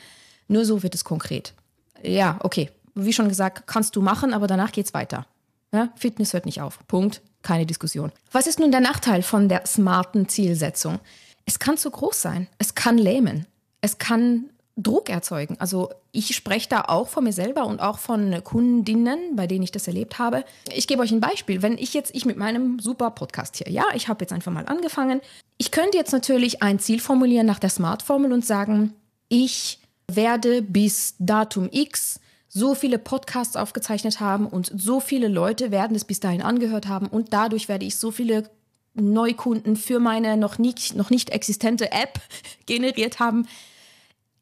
Nur 0.47 0.64
so 0.64 0.83
wird 0.83 0.95
es 0.95 1.05
konkret. 1.05 1.55
Ja, 2.03 2.38
okay. 2.41 2.71
Wie 2.95 3.12
schon 3.12 3.29
gesagt, 3.29 3.67
kannst 3.67 3.97
du 3.97 4.03
machen, 4.03 4.33
aber 4.33 4.47
danach 4.47 4.71
geht's 4.71 4.95
weiter. 4.95 5.26
Ja, 5.73 5.88
Fitness 5.97 6.33
hört 6.33 6.47
nicht 6.47 6.61
auf. 6.61 6.79
Punkt. 6.87 7.23
Keine 7.45 7.67
Diskussion. 7.67 8.11
Was 8.33 8.47
ist 8.47 8.59
nun 8.59 8.73
der 8.73 8.81
Nachteil 8.81 9.23
von 9.23 9.49
der 9.49 9.67
smarten 9.67 10.29
Zielsetzung? 10.29 10.99
Es 11.45 11.59
kann 11.59 11.77
zu 11.77 11.91
groß 11.91 12.21
sein. 12.21 12.49
Es 12.59 12.75
kann 12.75 12.97
lähmen. 12.97 13.47
Es 13.83 13.99
kann 13.99 14.47
Druck 14.77 15.11
erzeugen. 15.11 15.57
Also 15.61 15.91
ich 16.11 16.35
spreche 16.35 16.71
da 16.71 16.81
auch 16.89 17.07
von 17.07 17.23
mir 17.23 17.35
selber 17.35 17.67
und 17.67 17.81
auch 17.81 17.99
von 17.99 18.43
Kundinnen, 18.43 19.37
bei 19.37 19.47
denen 19.47 19.63
ich 19.63 19.71
das 19.71 19.87
erlebt 19.87 20.19
habe. 20.19 20.45
Ich 20.73 20.87
gebe 20.87 21.03
euch 21.03 21.13
ein 21.13 21.21
Beispiel. 21.21 21.61
Wenn 21.61 21.77
ich 21.77 21.93
jetzt, 21.93 22.15
ich 22.15 22.25
mit 22.25 22.39
meinem 22.39 22.81
super 22.81 23.11
Podcast 23.11 23.57
hier, 23.57 23.71
ja, 23.71 23.85
ich 23.95 24.09
habe 24.09 24.25
jetzt 24.25 24.33
einfach 24.33 24.51
mal 24.51 24.67
angefangen. 24.67 25.21
Ich 25.59 25.71
könnte 25.71 25.99
jetzt 25.99 26.13
natürlich 26.13 26.63
ein 26.63 26.79
Ziel 26.79 26.99
formulieren 26.99 27.47
nach 27.47 27.59
der 27.59 27.71
Smart-Formel 27.71 28.33
und 28.33 28.45
sagen, 28.45 28.95
ich 29.29 29.81
werde 30.11 30.63
bis 30.63 31.15
Datum 31.19 31.69
X 31.71 32.21
so 32.55 32.77
viele 32.77 32.99
Podcasts 32.99 33.57
aufgezeichnet 33.57 34.21
haben 34.21 34.47
und 34.47 34.71
so 34.75 35.01
viele 35.01 35.27
Leute 35.27 35.73
werden 35.73 35.97
es 35.97 36.05
bis 36.05 36.21
dahin 36.21 36.41
angehört 36.41 36.87
haben 36.87 37.09
und 37.09 37.33
dadurch 37.33 37.69
werde 37.69 37.85
ich 37.85 37.97
so 37.97 38.13
viele 38.13 38.49
Neukunden 38.95 39.75
für 39.75 39.99
meine 39.99 40.37
noch 40.37 40.59
nicht, 40.59 40.95
noch 40.95 41.11
nicht 41.11 41.31
existente 41.31 41.91
App 41.91 42.21
generiert 42.67 43.19
haben. 43.19 43.49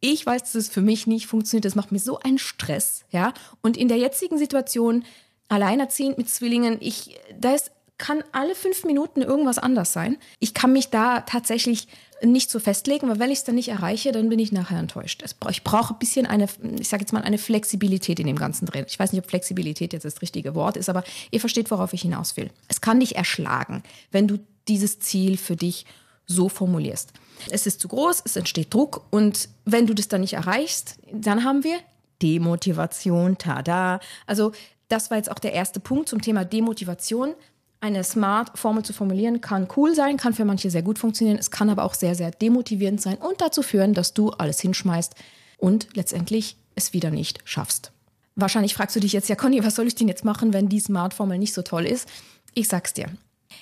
Ich 0.01 0.27
weiß, 0.27 0.43
dass 0.43 0.55
es 0.55 0.69
für 0.69 0.83
mich 0.83 1.07
nicht 1.07 1.27
funktioniert. 1.27 1.65
Das 1.65 1.75
macht 1.75 1.91
mir 1.91 2.01
so 2.01 2.19
einen 2.19 2.39
Stress, 2.39 3.05
ja. 3.11 3.33
Und 3.63 3.79
in 3.79 3.89
der 3.89 3.97
jetzigen 3.97 4.37
Situation, 4.37 5.05
alleinerziehend 5.49 6.19
mit 6.19 6.29
Zwillingen, 6.29 6.77
ich, 6.81 7.19
da 7.39 7.55
ist, 7.55 7.71
kann 7.97 8.23
alle 8.33 8.55
fünf 8.55 8.85
Minuten 8.85 9.23
irgendwas 9.23 9.59
anders 9.59 9.93
sein. 9.93 10.19
Ich 10.39 10.53
kann 10.53 10.73
mich 10.73 10.91
da 10.91 11.21
tatsächlich 11.21 11.89
nicht 12.25 12.51
so 12.51 12.59
festlegen, 12.59 13.09
weil 13.09 13.19
wenn 13.19 13.31
ich 13.31 13.39
es 13.39 13.45
dann 13.45 13.55
nicht 13.55 13.69
erreiche, 13.69 14.13
dann 14.13 14.29
bin 14.29 14.39
ich 14.39 14.53
nachher 14.53 14.79
enttäuscht. 14.79 15.23
Ich 15.51 15.65
brauche 15.65 15.95
ein 15.95 15.99
bisschen 15.99 16.27
eine, 16.27 16.47
ich 16.79 16.89
sage 16.89 17.03
jetzt 17.03 17.13
mal, 17.13 17.23
eine 17.23 17.39
Flexibilität 17.39 18.21
in 18.21 18.27
dem 18.27 18.37
Ganzen 18.37 18.67
drin. 18.67 18.85
Ich 18.89 18.99
weiß 18.99 19.13
nicht, 19.13 19.23
ob 19.23 19.29
Flexibilität 19.29 19.93
jetzt 19.93 20.05
das 20.05 20.23
richtige 20.23 20.55
Wort 20.55 20.77
ist, 20.77 20.89
aber 20.89 21.05
ihr 21.31 21.41
versteht, 21.41 21.71
worauf 21.71 21.93
ich 21.93 22.03
hinaus 22.03 22.37
will. 22.37 22.51
Es 22.69 22.81
kann 22.81 23.01
dich 23.01 23.17
erschlagen, 23.17 23.83
wenn 24.11 24.29
du 24.29 24.39
dieses 24.69 25.01
Ziel 25.01 25.37
für 25.37 25.57
dich 25.57 25.87
so 26.27 26.49
formulierst. 26.49 27.13
Es 27.51 27.67
ist 27.67 27.81
zu 27.81 27.89
groß, 27.89 28.23
es 28.25 28.37
entsteht 28.37 28.73
Druck 28.73 29.05
und 29.11 29.49
wenn 29.65 29.87
du 29.87 29.95
das 29.95 30.09
dann 30.09 30.21
nicht 30.21 30.35
erreichst, 30.35 30.99
dann 31.13 31.45
haben 31.45 31.65
wir 31.65 31.79
Demotivation, 32.23 33.37
tada. 33.37 33.99
Also 34.27 34.53
das 34.89 35.11
war 35.11 35.17
jetzt 35.17 35.31
auch 35.31 35.39
der 35.39 35.53
erste 35.53 35.81
Punkt 35.81 36.09
zum 36.09 36.21
Thema 36.21 36.45
Demotivation. 36.45 37.35
Eine 37.83 38.05
Smart-Formel 38.05 38.85
zu 38.85 38.93
formulieren 38.93 39.41
kann 39.41 39.67
cool 39.77 39.93
sein, 39.93 40.17
kann 40.17 40.35
für 40.35 40.45
manche 40.45 40.71
sehr 40.71 40.83
gut 40.83 41.01
funktionieren. 41.01 41.37
Es 41.37 41.51
kann 41.51 41.69
aber 41.69 41.83
auch 41.83 41.95
sehr, 41.95 42.15
sehr 42.15 42.31
demotivierend 42.31 43.03
sein 43.03 43.17
und 43.17 43.41
dazu 43.41 43.61
führen, 43.61 43.93
dass 43.93 44.15
du 44.15 44.31
alles 44.31 44.61
hinschmeißt 44.61 45.17
und 45.59 45.89
letztendlich 45.97 46.57
es 46.77 46.93
wieder 46.93 47.11
nicht 47.11 47.41
schaffst. 47.45 47.91
Wahrscheinlich 48.37 48.75
fragst 48.75 48.95
du 48.95 49.01
dich 49.01 49.13
jetzt, 49.13 49.29
ja 49.29 49.35
Conny, 49.35 49.65
was 49.65 49.75
soll 49.75 49.89
ich 49.89 49.97
denn 49.97 50.07
jetzt 50.07 50.25
machen, 50.25 50.53
wenn 50.53 50.69
die 50.69 50.79
Smart-Formel 50.79 51.39
nicht 51.39 51.55
so 51.55 51.63
toll 51.63 51.85
ist? 51.85 52.09
Ich 52.55 52.69
sag's 52.69 52.95
dir. 52.95 53.07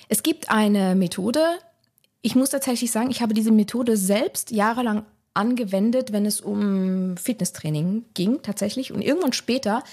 Es 0.07 0.21
gibt 0.21 0.51
eine 0.51 0.93
Methode, 0.93 1.43
ich 2.21 2.35
muss 2.35 2.51
tatsächlich 2.51 2.91
sagen, 2.91 3.09
ich 3.09 3.23
habe 3.23 3.33
diese 3.33 3.51
Methode 3.51 3.97
selbst 3.97 4.51
jahrelang 4.51 5.03
angewendet, 5.33 6.11
wenn 6.11 6.27
es 6.27 6.41
um 6.41 7.17
Fitnesstraining 7.17 8.05
ging, 8.13 8.43
tatsächlich. 8.43 8.91
Und 8.91 9.01
irgendwann 9.01 9.33
später 9.33 9.83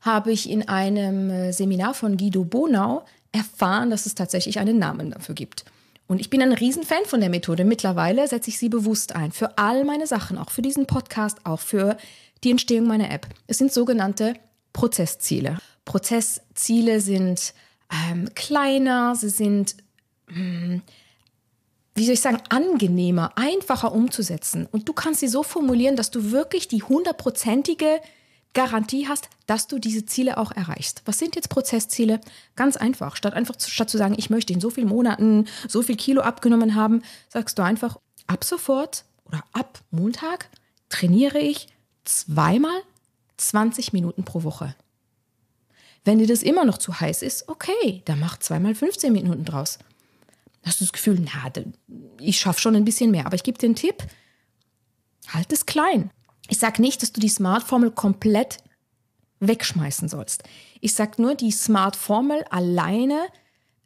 habe 0.00 0.32
ich 0.32 0.50
in 0.50 0.68
einem 0.68 1.52
Seminar 1.52 1.94
von 1.94 2.16
Guido 2.16 2.44
Bonau 2.44 3.04
erfahren, 3.36 3.90
dass 3.90 4.06
es 4.06 4.14
tatsächlich 4.14 4.58
einen 4.58 4.78
Namen 4.78 5.10
dafür 5.10 5.34
gibt. 5.34 5.64
Und 6.08 6.20
ich 6.20 6.30
bin 6.30 6.40
ein 6.40 6.52
Riesenfan 6.52 7.04
von 7.04 7.20
der 7.20 7.30
Methode. 7.30 7.64
Mittlerweile 7.64 8.28
setze 8.28 8.50
ich 8.50 8.58
sie 8.58 8.68
bewusst 8.68 9.14
ein. 9.14 9.32
Für 9.32 9.58
all 9.58 9.84
meine 9.84 10.06
Sachen, 10.06 10.38
auch 10.38 10.50
für 10.50 10.62
diesen 10.62 10.86
Podcast, 10.86 11.38
auch 11.44 11.60
für 11.60 11.96
die 12.44 12.50
Entstehung 12.50 12.86
meiner 12.86 13.10
App. 13.10 13.26
Es 13.46 13.58
sind 13.58 13.72
sogenannte 13.72 14.34
Prozessziele. 14.72 15.58
Prozessziele 15.84 17.00
sind 17.00 17.54
ähm, 18.10 18.28
kleiner, 18.34 19.16
sie 19.16 19.30
sind, 19.30 19.76
hm, 20.28 20.82
wie 21.94 22.04
soll 22.04 22.14
ich 22.14 22.20
sagen, 22.20 22.42
angenehmer, 22.50 23.32
einfacher 23.36 23.92
umzusetzen. 23.92 24.68
Und 24.70 24.88
du 24.88 24.92
kannst 24.92 25.20
sie 25.20 25.28
so 25.28 25.42
formulieren, 25.42 25.96
dass 25.96 26.10
du 26.10 26.30
wirklich 26.30 26.68
die 26.68 26.82
hundertprozentige 26.82 28.00
Garantie 28.56 29.06
hast, 29.06 29.28
dass 29.46 29.66
du 29.66 29.78
diese 29.78 30.06
Ziele 30.06 30.38
auch 30.38 30.50
erreichst. 30.50 31.02
Was 31.04 31.18
sind 31.18 31.36
jetzt 31.36 31.50
Prozessziele? 31.50 32.22
Ganz 32.56 32.78
einfach. 32.78 33.14
Statt 33.14 33.34
einfach 33.34 33.54
zu, 33.56 33.70
statt 33.70 33.90
zu 33.90 33.98
sagen, 33.98 34.14
ich 34.16 34.30
möchte 34.30 34.54
in 34.54 34.62
so 34.62 34.70
vielen 34.70 34.88
Monaten 34.88 35.44
so 35.68 35.82
viel 35.82 35.96
Kilo 35.96 36.22
abgenommen 36.22 36.74
haben, 36.74 37.02
sagst 37.28 37.58
du 37.58 37.62
einfach, 37.62 37.98
ab 38.26 38.44
sofort 38.44 39.04
oder 39.26 39.44
ab 39.52 39.80
Montag 39.90 40.48
trainiere 40.88 41.38
ich 41.38 41.68
zweimal 42.04 42.80
20 43.36 43.92
Minuten 43.92 44.24
pro 44.24 44.42
Woche. 44.42 44.74
Wenn 46.06 46.18
dir 46.18 46.26
das 46.26 46.42
immer 46.42 46.64
noch 46.64 46.78
zu 46.78 46.98
heiß 46.98 47.20
ist, 47.20 47.50
okay, 47.50 48.00
dann 48.06 48.20
mach 48.20 48.38
zweimal 48.38 48.74
15 48.74 49.12
Minuten 49.12 49.44
draus. 49.44 49.78
Hast 50.64 50.80
du 50.80 50.84
das 50.84 50.92
Gefühl, 50.92 51.20
na, 51.20 51.52
ich 52.20 52.40
schaffe 52.40 52.60
schon 52.62 52.74
ein 52.74 52.86
bisschen 52.86 53.10
mehr. 53.10 53.26
Aber 53.26 53.34
ich 53.34 53.42
gebe 53.42 53.58
dir 53.58 53.66
einen 53.66 53.74
Tipp, 53.74 54.02
halt 55.28 55.52
es 55.52 55.66
klein. 55.66 56.10
Ich 56.48 56.58
sage 56.58 56.80
nicht, 56.82 57.02
dass 57.02 57.12
du 57.12 57.20
die 57.20 57.28
Smart-Formel 57.28 57.90
komplett 57.90 58.58
wegschmeißen 59.40 60.08
sollst. 60.08 60.44
Ich 60.80 60.94
sage 60.94 61.20
nur, 61.20 61.34
die 61.34 61.50
Smart-Formel 61.50 62.44
alleine 62.50 63.26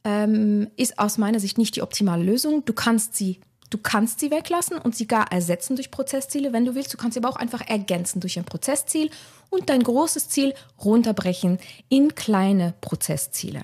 ähm, 0.05 0.71
ist 0.77 0.99
aus 0.99 1.19
meiner 1.19 1.41
Sicht 1.41 1.59
nicht 1.59 1.77
die 1.77 1.83
optimale 1.83 2.23
Lösung. 2.23 2.65
Du 2.65 2.73
kannst 2.73 3.17
sie 3.17 3.41
Du 3.71 3.79
kannst 3.79 4.19
sie 4.19 4.33
weglassen 4.33 4.79
und 4.79 4.97
sie 4.97 5.07
gar 5.07 5.31
ersetzen 5.31 5.77
durch 5.77 5.93
Prozessziele, 5.93 6.53
wenn 6.53 6.65
du 6.65 6.75
willst. 6.75 6.93
Du 6.93 6.97
kannst 6.97 7.15
sie 7.15 7.21
aber 7.21 7.29
auch 7.29 7.37
einfach 7.37 7.67
ergänzen 7.69 8.21
durch 8.21 8.37
ein 8.37 8.45
Prozessziel 8.45 9.11
und 9.49 9.71
dein 9.71 9.85
großes 9.85 10.29
Ziel 10.29 10.55
runterbrechen 10.85 11.61
in 11.89 12.17
kleine 12.17 12.75
Prozessziele. 12.81 13.63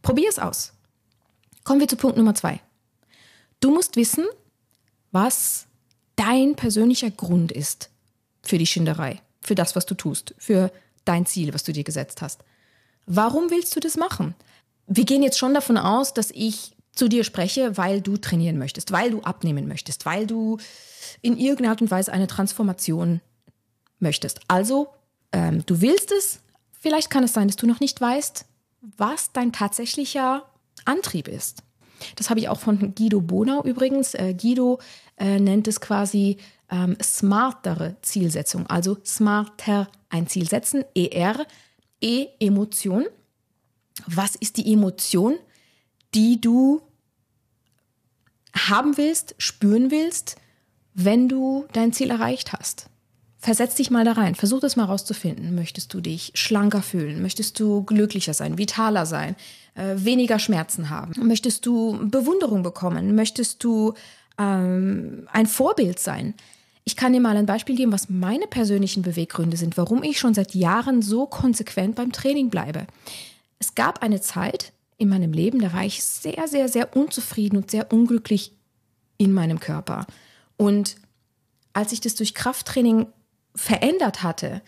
Probier 0.00 0.28
es 0.28 0.38
aus. 0.38 0.74
Kommen 1.64 1.80
wir 1.80 1.88
zu 1.88 1.96
Punkt 1.96 2.16
Nummer 2.16 2.36
zwei. 2.36 2.60
Du 3.58 3.74
musst 3.74 3.96
wissen, 3.96 4.26
was 5.10 5.66
dein 6.14 6.54
persönlicher 6.54 7.10
Grund 7.10 7.50
ist 7.50 7.90
für 8.48 8.58
die 8.58 8.66
Schinderei, 8.66 9.20
für 9.40 9.54
das, 9.54 9.76
was 9.76 9.86
du 9.86 9.94
tust, 9.94 10.34
für 10.38 10.72
dein 11.04 11.26
Ziel, 11.26 11.52
was 11.54 11.64
du 11.64 11.72
dir 11.72 11.84
gesetzt 11.84 12.22
hast. 12.22 12.42
Warum 13.06 13.50
willst 13.50 13.76
du 13.76 13.80
das 13.80 13.96
machen? 13.96 14.34
Wir 14.86 15.04
gehen 15.04 15.22
jetzt 15.22 15.38
schon 15.38 15.54
davon 15.54 15.76
aus, 15.76 16.14
dass 16.14 16.30
ich 16.30 16.72
zu 16.92 17.08
dir 17.08 17.24
spreche, 17.24 17.76
weil 17.76 18.00
du 18.00 18.16
trainieren 18.16 18.58
möchtest, 18.58 18.90
weil 18.90 19.10
du 19.10 19.20
abnehmen 19.20 19.68
möchtest, 19.68 20.06
weil 20.06 20.26
du 20.26 20.58
in 21.20 21.38
irgendeiner 21.38 21.70
Art 21.70 21.82
und 21.82 21.90
Weise 21.90 22.12
eine 22.12 22.26
Transformation 22.26 23.20
möchtest. 24.00 24.40
Also, 24.48 24.88
ähm, 25.32 25.64
du 25.66 25.80
willst 25.80 26.10
es, 26.10 26.40
vielleicht 26.72 27.10
kann 27.10 27.24
es 27.24 27.34
sein, 27.34 27.48
dass 27.48 27.56
du 27.56 27.66
noch 27.66 27.80
nicht 27.80 28.00
weißt, 28.00 28.46
was 28.80 29.32
dein 29.32 29.52
tatsächlicher 29.52 30.44
Antrieb 30.84 31.28
ist. 31.28 31.62
Das 32.16 32.30
habe 32.30 32.40
ich 32.40 32.48
auch 32.48 32.60
von 32.60 32.94
Guido 32.94 33.20
Bonau 33.20 33.62
übrigens. 33.62 34.14
Äh, 34.14 34.34
Guido 34.34 34.78
äh, 35.16 35.38
nennt 35.38 35.68
es 35.68 35.80
quasi 35.80 36.38
ähm, 36.70 36.96
smartere 37.02 37.96
Zielsetzung, 38.02 38.66
also 38.66 38.98
smarter 39.04 39.88
ein 40.08 40.26
Ziel 40.26 40.48
setzen, 40.48 40.84
ER, 40.94 41.46
E 42.00 42.28
Emotion. 42.38 43.06
Was 44.06 44.36
ist 44.36 44.56
die 44.56 44.72
Emotion, 44.72 45.36
die 46.14 46.40
du 46.40 46.82
haben 48.54 48.96
willst, 48.96 49.34
spüren 49.38 49.90
willst, 49.90 50.36
wenn 50.94 51.28
du 51.28 51.66
dein 51.72 51.92
Ziel 51.92 52.10
erreicht 52.10 52.52
hast. 52.52 52.86
Versetz 53.40 53.76
dich 53.76 53.90
mal 53.90 54.04
da 54.04 54.12
rein, 54.12 54.34
versuch 54.34 54.58
das 54.58 54.74
mal 54.74 54.84
rauszufinden. 54.84 55.54
Möchtest 55.54 55.94
du 55.94 56.00
dich 56.00 56.32
schlanker 56.34 56.82
fühlen? 56.82 57.22
Möchtest 57.22 57.60
du 57.60 57.84
glücklicher 57.84 58.34
sein, 58.34 58.58
vitaler 58.58 59.06
sein, 59.06 59.36
äh, 59.74 59.94
weniger 59.96 60.40
Schmerzen 60.40 60.90
haben? 60.90 61.12
Möchtest 61.24 61.64
du 61.64 62.08
Bewunderung 62.10 62.64
bekommen? 62.64 63.14
Möchtest 63.14 63.62
du 63.62 63.94
ähm, 64.38 65.28
ein 65.30 65.46
Vorbild 65.46 66.00
sein? 66.00 66.34
Ich 66.88 66.96
kann 66.96 67.12
dir 67.12 67.20
mal 67.20 67.36
ein 67.36 67.44
Beispiel 67.44 67.76
geben, 67.76 67.92
was 67.92 68.08
meine 68.08 68.46
persönlichen 68.46 69.02
Beweggründe 69.02 69.58
sind, 69.58 69.76
warum 69.76 70.02
ich 70.02 70.18
schon 70.18 70.32
seit 70.32 70.54
Jahren 70.54 71.02
so 71.02 71.26
konsequent 71.26 71.96
beim 71.96 72.12
Training 72.12 72.48
bleibe. 72.48 72.86
Es 73.58 73.74
gab 73.74 74.02
eine 74.02 74.22
Zeit, 74.22 74.72
in 74.96 75.10
meinem 75.10 75.34
Leben, 75.34 75.60
da 75.60 75.74
war 75.74 75.84
ich 75.84 76.02
sehr, 76.02 76.48
sehr, 76.48 76.66
sehr 76.66 76.96
unzufrieden 76.96 77.58
und 77.58 77.70
sehr 77.70 77.92
unglücklich 77.92 78.54
in 79.18 79.34
meinem 79.34 79.60
Körper. 79.60 80.06
Und 80.56 80.96
als 81.74 81.92
ich 81.92 82.00
das 82.00 82.14
durch 82.14 82.32
Krafttraining 82.32 83.06
verändert 83.54 84.22
hatte, 84.22 84.62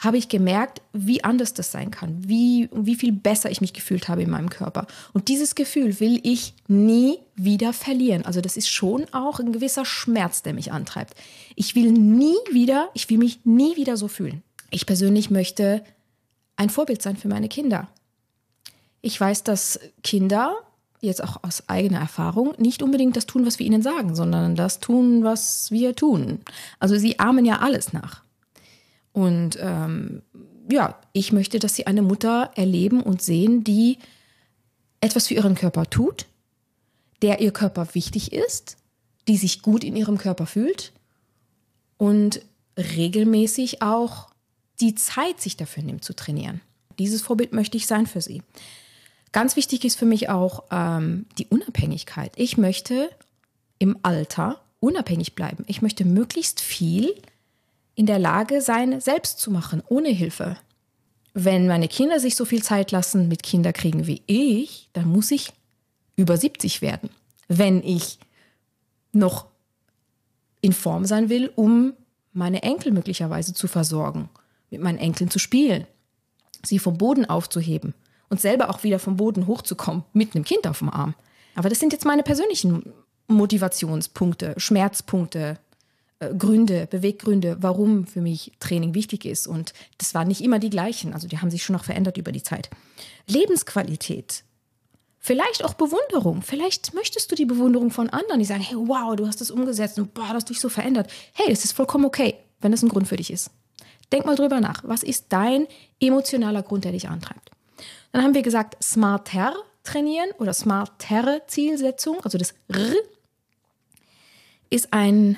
habe 0.00 0.16
ich 0.16 0.30
gemerkt, 0.30 0.80
wie 0.94 1.22
anders 1.22 1.52
das 1.52 1.70
sein 1.70 1.90
kann, 1.90 2.26
wie, 2.26 2.70
wie 2.72 2.94
viel 2.94 3.12
besser 3.12 3.50
ich 3.50 3.60
mich 3.60 3.74
gefühlt 3.74 4.08
habe 4.08 4.22
in 4.22 4.30
meinem 4.30 4.48
Körper. 4.48 4.86
Und 5.12 5.28
dieses 5.28 5.54
Gefühl 5.54 6.00
will 6.00 6.18
ich 6.22 6.54
nie 6.68 7.18
wieder 7.36 7.74
verlieren. 7.74 8.24
Also 8.24 8.40
das 8.40 8.56
ist 8.56 8.70
schon 8.70 9.04
auch 9.12 9.40
ein 9.40 9.52
gewisser 9.52 9.84
Schmerz, 9.84 10.42
der 10.42 10.54
mich 10.54 10.72
antreibt. 10.72 11.14
Ich 11.54 11.74
will 11.74 11.92
nie 11.92 12.36
wieder, 12.50 12.88
ich 12.94 13.10
will 13.10 13.18
mich 13.18 13.40
nie 13.44 13.76
wieder 13.76 13.98
so 13.98 14.08
fühlen. 14.08 14.42
Ich 14.70 14.86
persönlich 14.86 15.30
möchte 15.30 15.84
ein 16.56 16.70
Vorbild 16.70 17.02
sein 17.02 17.18
für 17.18 17.28
meine 17.28 17.48
Kinder. 17.48 17.88
Ich 19.02 19.20
weiß, 19.20 19.44
dass 19.44 19.80
Kinder, 20.02 20.56
jetzt 21.02 21.22
auch 21.22 21.42
aus 21.42 21.68
eigener 21.68 22.00
Erfahrung, 22.00 22.54
nicht 22.56 22.82
unbedingt 22.82 23.16
das 23.16 23.26
tun, 23.26 23.44
was 23.44 23.58
wir 23.58 23.66
ihnen 23.66 23.82
sagen, 23.82 24.14
sondern 24.14 24.56
das 24.56 24.80
tun, 24.80 25.24
was 25.24 25.70
wir 25.70 25.94
tun. 25.94 26.40
Also 26.78 26.96
sie 26.96 27.18
ahmen 27.18 27.44
ja 27.44 27.58
alles 27.58 27.92
nach. 27.92 28.22
Und 29.12 29.58
ähm, 29.60 30.22
ja, 30.70 30.98
ich 31.12 31.32
möchte, 31.32 31.58
dass 31.58 31.74
sie 31.74 31.86
eine 31.86 32.02
Mutter 32.02 32.52
erleben 32.54 33.02
und 33.02 33.22
sehen, 33.22 33.64
die 33.64 33.98
etwas 35.00 35.26
für 35.28 35.34
ihren 35.34 35.54
Körper 35.54 35.88
tut, 35.88 36.26
der 37.22 37.40
ihr 37.40 37.52
Körper 37.52 37.88
wichtig 37.94 38.32
ist, 38.32 38.76
die 39.28 39.36
sich 39.36 39.62
gut 39.62 39.84
in 39.84 39.96
ihrem 39.96 40.18
Körper 40.18 40.46
fühlt 40.46 40.92
und 41.96 42.40
regelmäßig 42.76 43.82
auch 43.82 44.30
die 44.80 44.94
Zeit 44.94 45.40
sich 45.40 45.56
dafür 45.56 45.82
nimmt 45.82 46.04
zu 46.04 46.14
trainieren. 46.14 46.60
Dieses 46.98 47.22
Vorbild 47.22 47.52
möchte 47.52 47.76
ich 47.76 47.86
sein 47.86 48.06
für 48.06 48.20
sie. 48.20 48.42
Ganz 49.32 49.56
wichtig 49.56 49.84
ist 49.84 49.98
für 49.98 50.06
mich 50.06 50.28
auch 50.28 50.64
ähm, 50.70 51.26
die 51.38 51.46
Unabhängigkeit. 51.46 52.32
Ich 52.36 52.56
möchte 52.56 53.10
im 53.78 53.98
Alter 54.02 54.60
unabhängig 54.80 55.34
bleiben. 55.34 55.64
Ich 55.66 55.82
möchte 55.82 56.04
möglichst 56.04 56.60
viel 56.60 57.14
in 58.00 58.06
der 58.06 58.18
Lage 58.18 58.62
sein, 58.62 58.98
selbst 58.98 59.40
zu 59.40 59.50
machen, 59.50 59.82
ohne 59.86 60.08
Hilfe. 60.08 60.56
Wenn 61.34 61.66
meine 61.66 61.86
Kinder 61.86 62.18
sich 62.18 62.34
so 62.34 62.46
viel 62.46 62.62
Zeit 62.62 62.92
lassen 62.92 63.28
mit 63.28 63.42
Kinderkriegen 63.42 64.06
wie 64.06 64.22
ich, 64.26 64.88
dann 64.94 65.06
muss 65.06 65.30
ich 65.30 65.52
über 66.16 66.38
70 66.38 66.80
werden. 66.80 67.10
Wenn 67.46 67.82
ich 67.82 68.18
noch 69.12 69.48
in 70.62 70.72
Form 70.72 71.04
sein 71.04 71.28
will, 71.28 71.52
um 71.56 71.92
meine 72.32 72.62
Enkel 72.62 72.90
möglicherweise 72.90 73.52
zu 73.52 73.68
versorgen, 73.68 74.30
mit 74.70 74.80
meinen 74.80 74.96
Enkeln 74.96 75.28
zu 75.28 75.38
spielen, 75.38 75.86
sie 76.64 76.78
vom 76.78 76.96
Boden 76.96 77.26
aufzuheben, 77.26 77.92
und 78.30 78.40
selber 78.40 78.70
auch 78.70 78.82
wieder 78.82 78.98
vom 78.98 79.18
Boden 79.18 79.46
hochzukommen 79.46 80.04
mit 80.14 80.34
einem 80.34 80.44
Kind 80.46 80.66
auf 80.66 80.78
dem 80.78 80.88
Arm. 80.88 81.14
Aber 81.54 81.68
das 81.68 81.80
sind 81.80 81.92
jetzt 81.92 82.06
meine 82.06 82.22
persönlichen 82.22 82.94
Motivationspunkte, 83.28 84.54
Schmerzpunkte, 84.56 85.58
Gründe, 86.20 86.86
Beweggründe, 86.86 87.56
warum 87.60 88.06
für 88.06 88.20
mich 88.20 88.52
Training 88.60 88.94
wichtig 88.94 89.24
ist. 89.24 89.46
Und 89.46 89.72
das 89.98 90.14
waren 90.14 90.28
nicht 90.28 90.42
immer 90.42 90.58
die 90.58 90.70
gleichen. 90.70 91.14
Also 91.14 91.28
die 91.28 91.38
haben 91.38 91.50
sich 91.50 91.62
schon 91.62 91.74
noch 91.74 91.84
verändert 91.84 92.18
über 92.18 92.32
die 92.32 92.42
Zeit. 92.42 92.70
Lebensqualität. 93.26 94.44
Vielleicht 95.18 95.64
auch 95.64 95.74
Bewunderung. 95.74 96.42
Vielleicht 96.42 96.94
möchtest 96.94 97.30
du 97.30 97.36
die 97.36 97.44
Bewunderung 97.44 97.90
von 97.90 98.08
anderen, 98.10 98.38
die 98.38 98.46
sagen, 98.46 98.62
hey, 98.62 98.76
wow, 98.76 99.16
du 99.16 99.26
hast 99.26 99.40
das 99.40 99.50
umgesetzt 99.50 99.98
und 99.98 100.14
boah, 100.14 100.28
du 100.28 100.34
hast 100.34 100.48
dich 100.48 100.60
so 100.60 100.68
verändert. 100.68 101.10
Hey, 101.34 101.50
es 101.50 101.64
ist 101.64 101.72
vollkommen 101.72 102.04
okay, 102.04 102.36
wenn 102.60 102.72
das 102.72 102.82
ein 102.82 102.88
Grund 102.88 103.08
für 103.08 103.16
dich 103.16 103.30
ist. 103.30 103.50
Denk 104.12 104.26
mal 104.26 104.36
drüber 104.36 104.60
nach. 104.60 104.82
Was 104.84 105.02
ist 105.02 105.26
dein 105.28 105.66
emotionaler 106.00 106.62
Grund, 106.62 106.84
der 106.84 106.92
dich 106.92 107.08
antreibt? 107.08 107.50
Dann 108.12 108.22
haben 108.22 108.34
wir 108.34 108.42
gesagt, 108.42 108.82
smarter 108.82 109.54
trainieren 109.84 110.30
oder 110.38 110.52
smartere 110.52 111.42
Zielsetzung, 111.46 112.20
also 112.22 112.38
das 112.38 112.54
R 112.68 112.94
ist 114.68 114.92
ein, 114.92 115.36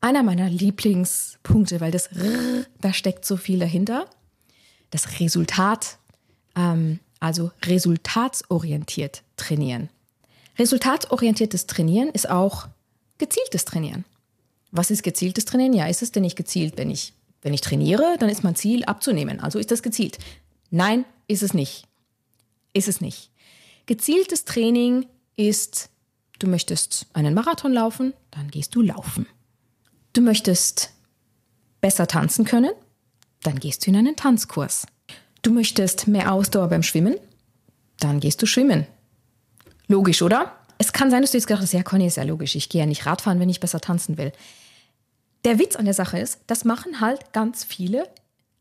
einer 0.00 0.22
meiner 0.22 0.48
Lieblingspunkte, 0.48 1.80
weil 1.80 1.90
das 1.90 2.08
R, 2.08 2.66
da 2.80 2.92
steckt 2.92 3.24
so 3.24 3.36
viel 3.36 3.58
dahinter. 3.58 4.08
Das 4.90 5.20
Resultat, 5.20 5.98
ähm, 6.54 7.00
also 7.20 7.50
resultatsorientiert 7.64 9.22
trainieren. 9.36 9.88
Resultatsorientiertes 10.58 11.66
Trainieren 11.66 12.08
ist 12.08 12.30
auch 12.30 12.68
gezieltes 13.18 13.64
Trainieren. 13.64 14.04
Was 14.70 14.90
ist 14.90 15.02
gezieltes 15.02 15.44
Trainieren? 15.44 15.72
Ja, 15.72 15.86
ist 15.86 16.02
es 16.02 16.12
denn 16.12 16.22
nicht 16.22 16.36
gezielt, 16.36 16.76
wenn 16.76 16.90
ich, 16.90 17.12
wenn 17.42 17.54
ich 17.54 17.60
trainiere, 17.60 18.16
dann 18.18 18.28
ist 18.28 18.44
mein 18.44 18.56
Ziel 18.56 18.84
abzunehmen. 18.84 19.40
Also 19.40 19.58
ist 19.58 19.70
das 19.70 19.82
gezielt. 19.82 20.18
Nein, 20.70 21.04
ist 21.28 21.42
es 21.42 21.54
nicht. 21.54 21.84
Ist 22.72 22.88
es 22.88 23.00
nicht. 23.00 23.30
Gezieltes 23.86 24.44
Training 24.44 25.06
ist, 25.36 25.90
du 26.38 26.46
möchtest 26.46 27.06
einen 27.12 27.34
Marathon 27.34 27.72
laufen, 27.72 28.14
dann 28.30 28.50
gehst 28.50 28.74
du 28.74 28.82
laufen. 28.82 29.26
Du 30.16 30.22
möchtest 30.22 30.94
besser 31.82 32.06
tanzen 32.06 32.46
können, 32.46 32.72
dann 33.42 33.60
gehst 33.60 33.84
du 33.84 33.90
in 33.90 33.96
einen 33.96 34.16
Tanzkurs. 34.16 34.86
Du 35.42 35.52
möchtest 35.52 36.08
mehr 36.08 36.32
Ausdauer 36.32 36.68
beim 36.68 36.82
Schwimmen, 36.82 37.16
dann 38.00 38.18
gehst 38.20 38.40
du 38.40 38.46
schwimmen. 38.46 38.86
Logisch, 39.88 40.22
oder? 40.22 40.56
Es 40.78 40.94
kann 40.94 41.10
sein, 41.10 41.20
dass 41.20 41.32
du 41.32 41.36
jetzt 41.36 41.48
gedacht 41.48 41.64
hast, 41.64 41.74
ja, 41.74 41.82
Conny, 41.82 42.06
ist 42.06 42.16
ja 42.16 42.22
logisch, 42.22 42.56
ich 42.56 42.70
gehe 42.70 42.80
ja 42.80 42.86
nicht 42.86 43.04
Radfahren, 43.04 43.40
wenn 43.40 43.50
ich 43.50 43.60
besser 43.60 43.78
tanzen 43.78 44.16
will. 44.16 44.32
Der 45.44 45.58
Witz 45.58 45.76
an 45.76 45.84
der 45.84 45.92
Sache 45.92 46.18
ist, 46.18 46.40
das 46.46 46.64
machen 46.64 47.02
halt 47.02 47.34
ganz 47.34 47.62
viele, 47.62 48.08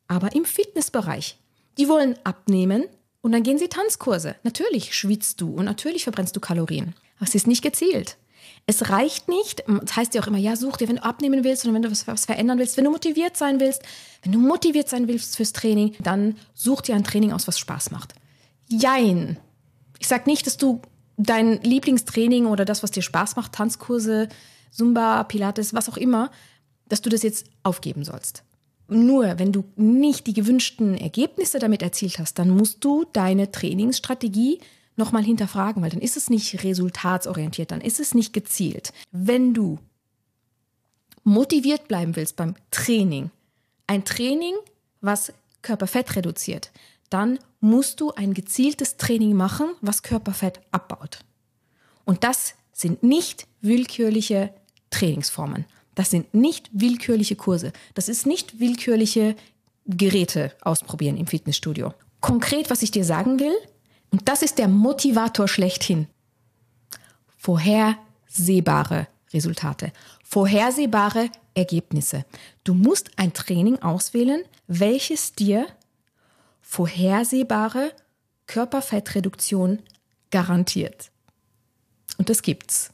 aber 0.09 0.35
im 0.35 0.43
Fitnessbereich. 0.43 1.37
Die 1.77 1.87
wollen 1.87 2.19
abnehmen 2.25 2.83
und 3.21 3.31
dann 3.31 3.43
gehen 3.43 3.59
sie 3.59 3.69
Tanzkurse. 3.69 4.35
Natürlich 4.43 4.93
schwitzt 4.93 5.39
du 5.39 5.55
und 5.55 5.63
natürlich 5.63 6.03
verbrennst 6.03 6.35
du 6.35 6.41
Kalorien. 6.41 6.95
Aber 7.15 7.29
es 7.29 7.35
ist 7.35 7.47
nicht 7.47 7.61
gezielt. 7.61 8.17
Es 8.65 8.89
reicht 8.89 9.29
nicht, 9.29 9.63
das 9.67 9.95
heißt 9.95 10.15
ja 10.15 10.21
auch 10.21 10.27
immer, 10.27 10.37
ja, 10.37 10.55
such 10.55 10.77
dir, 10.77 10.87
wenn 10.87 10.95
du 10.95 11.03
abnehmen 11.03 11.43
willst 11.43 11.65
oder 11.65 11.73
wenn 11.73 11.83
du 11.83 11.91
was, 11.91 12.07
was, 12.07 12.25
verändern 12.25 12.57
willst, 12.57 12.77
wenn 12.77 12.85
du 12.85 12.91
motiviert 12.91 13.37
sein 13.37 13.59
willst, 13.59 13.83
wenn 14.23 14.31
du 14.31 14.39
motiviert 14.39 14.89
sein 14.89 15.07
willst 15.07 15.35
fürs 15.35 15.53
Training, 15.53 15.95
dann 16.01 16.35
such 16.53 16.81
dir 16.81 16.95
ein 16.95 17.03
Training 17.03 17.31
aus, 17.31 17.47
was 17.47 17.59
Spaß 17.59 17.91
macht. 17.91 18.15
Jein. 18.67 19.37
Ich 19.99 20.07
sag 20.07 20.25
nicht, 20.25 20.47
dass 20.47 20.57
du 20.57 20.81
dein 21.17 21.61
Lieblingstraining 21.61 22.47
oder 22.47 22.65
das, 22.65 22.83
was 22.83 22.91
dir 22.91 23.03
Spaß 23.03 23.35
macht, 23.35 23.53
Tanzkurse, 23.53 24.29
Zumba, 24.71 25.23
Pilates, 25.23 25.73
was 25.73 25.87
auch 25.87 25.97
immer, 25.97 26.31
dass 26.89 27.01
du 27.01 27.09
das 27.09 27.23
jetzt 27.23 27.47
aufgeben 27.63 28.03
sollst. 28.03 28.43
Nur 28.87 29.39
wenn 29.39 29.51
du 29.51 29.63
nicht 29.75 30.27
die 30.27 30.33
gewünschten 30.33 30.95
Ergebnisse 30.95 31.59
damit 31.59 31.81
erzielt 31.81 32.19
hast, 32.19 32.37
dann 32.37 32.49
musst 32.49 32.83
du 32.83 33.05
deine 33.13 33.51
Trainingsstrategie 33.51 34.59
nochmal 34.95 35.23
hinterfragen, 35.23 35.81
weil 35.81 35.89
dann 35.89 36.01
ist 36.01 36.17
es 36.17 36.29
nicht 36.29 36.63
resultatsorientiert, 36.63 37.71
dann 37.71 37.81
ist 37.81 37.99
es 37.99 38.13
nicht 38.13 38.33
gezielt. 38.33 38.93
Wenn 39.11 39.53
du 39.53 39.79
motiviert 41.23 41.87
bleiben 41.87 42.15
willst 42.15 42.35
beim 42.35 42.55
Training, 42.71 43.31
ein 43.87 44.05
Training, 44.05 44.55
was 45.01 45.33
Körperfett 45.61 46.15
reduziert, 46.15 46.71
dann 47.09 47.39
musst 47.59 47.99
du 47.99 48.11
ein 48.13 48.33
gezieltes 48.33 48.97
Training 48.97 49.35
machen, 49.35 49.67
was 49.81 50.03
Körperfett 50.03 50.61
abbaut. 50.71 51.19
Und 52.05 52.23
das 52.23 52.55
sind 52.71 53.03
nicht 53.03 53.47
willkürliche 53.61 54.53
Trainingsformen. 54.89 55.65
Das 55.95 56.11
sind 56.11 56.33
nicht 56.33 56.69
willkürliche 56.73 57.35
Kurse. 57.35 57.71
Das 57.93 58.09
ist 58.09 58.25
nicht 58.25 58.59
willkürliche 58.59 59.35
Geräte 59.85 60.51
ausprobieren 60.61 61.17
im 61.17 61.27
Fitnessstudio. 61.27 61.93
Konkret, 62.21 62.69
was 62.69 62.81
ich 62.81 62.91
dir 62.91 63.05
sagen 63.05 63.39
will, 63.39 63.55
und 64.15 64.29
das 64.29 64.43
ist 64.43 64.59
der 64.59 64.69
Motivator 64.69 65.49
schlechthin. 65.49 66.07
Vorhersehbare 67.35 69.09
Resultate, 69.33 69.91
vorhersehbare 70.23 71.29
Ergebnisse. 71.53 72.23
Du 72.63 72.73
musst 72.73 73.11
ein 73.17 73.33
Training 73.33 73.81
auswählen, 73.81 74.45
welches 74.67 75.33
dir 75.33 75.67
vorhersehbare 76.61 77.91
Körperfettreduktion 78.47 79.79
garantiert. 80.31 81.11
Und 82.17 82.29
das 82.29 82.41
gibt's. 82.41 82.91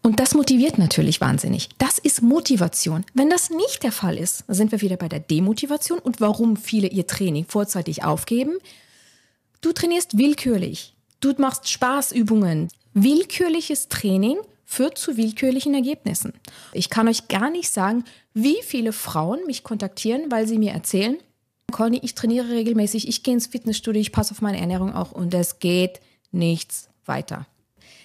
Und 0.00 0.18
das 0.18 0.32
motiviert 0.32 0.78
natürlich 0.78 1.20
wahnsinnig. 1.20 1.68
Das 1.76 1.98
ist 1.98 2.22
Motivation. 2.22 3.04
Wenn 3.12 3.28
das 3.28 3.50
nicht 3.50 3.82
der 3.82 3.92
Fall 3.92 4.16
ist, 4.16 4.44
sind 4.48 4.72
wir 4.72 4.80
wieder 4.80 4.96
bei 4.96 5.10
der 5.10 5.20
Demotivation 5.20 5.98
und 5.98 6.22
warum 6.22 6.56
viele 6.56 6.88
ihr 6.88 7.06
Training 7.06 7.44
vorzeitig 7.44 8.02
aufgeben. 8.02 8.56
Du 9.60 9.72
trainierst 9.72 10.16
willkürlich. 10.16 10.94
Du 11.20 11.32
machst 11.38 11.68
Spaßübungen. 11.68 12.68
Willkürliches 12.94 13.88
Training 13.88 14.38
führt 14.64 14.98
zu 14.98 15.16
willkürlichen 15.16 15.74
Ergebnissen. 15.74 16.34
Ich 16.72 16.90
kann 16.90 17.08
euch 17.08 17.28
gar 17.28 17.50
nicht 17.50 17.70
sagen, 17.70 18.04
wie 18.34 18.58
viele 18.62 18.92
Frauen 18.92 19.40
mich 19.46 19.64
kontaktieren, 19.64 20.30
weil 20.30 20.46
sie 20.46 20.58
mir 20.58 20.72
erzählen, 20.72 21.16
Conny, 21.70 22.00
ich 22.02 22.14
trainiere 22.14 22.50
regelmäßig, 22.50 23.08
ich 23.08 23.22
gehe 23.22 23.34
ins 23.34 23.46
Fitnessstudio, 23.46 24.00
ich 24.00 24.12
passe 24.12 24.32
auf 24.32 24.40
meine 24.40 24.60
Ernährung 24.60 24.94
auch 24.94 25.12
und 25.12 25.34
es 25.34 25.58
geht 25.58 26.00
nichts 26.30 26.88
weiter. 27.04 27.46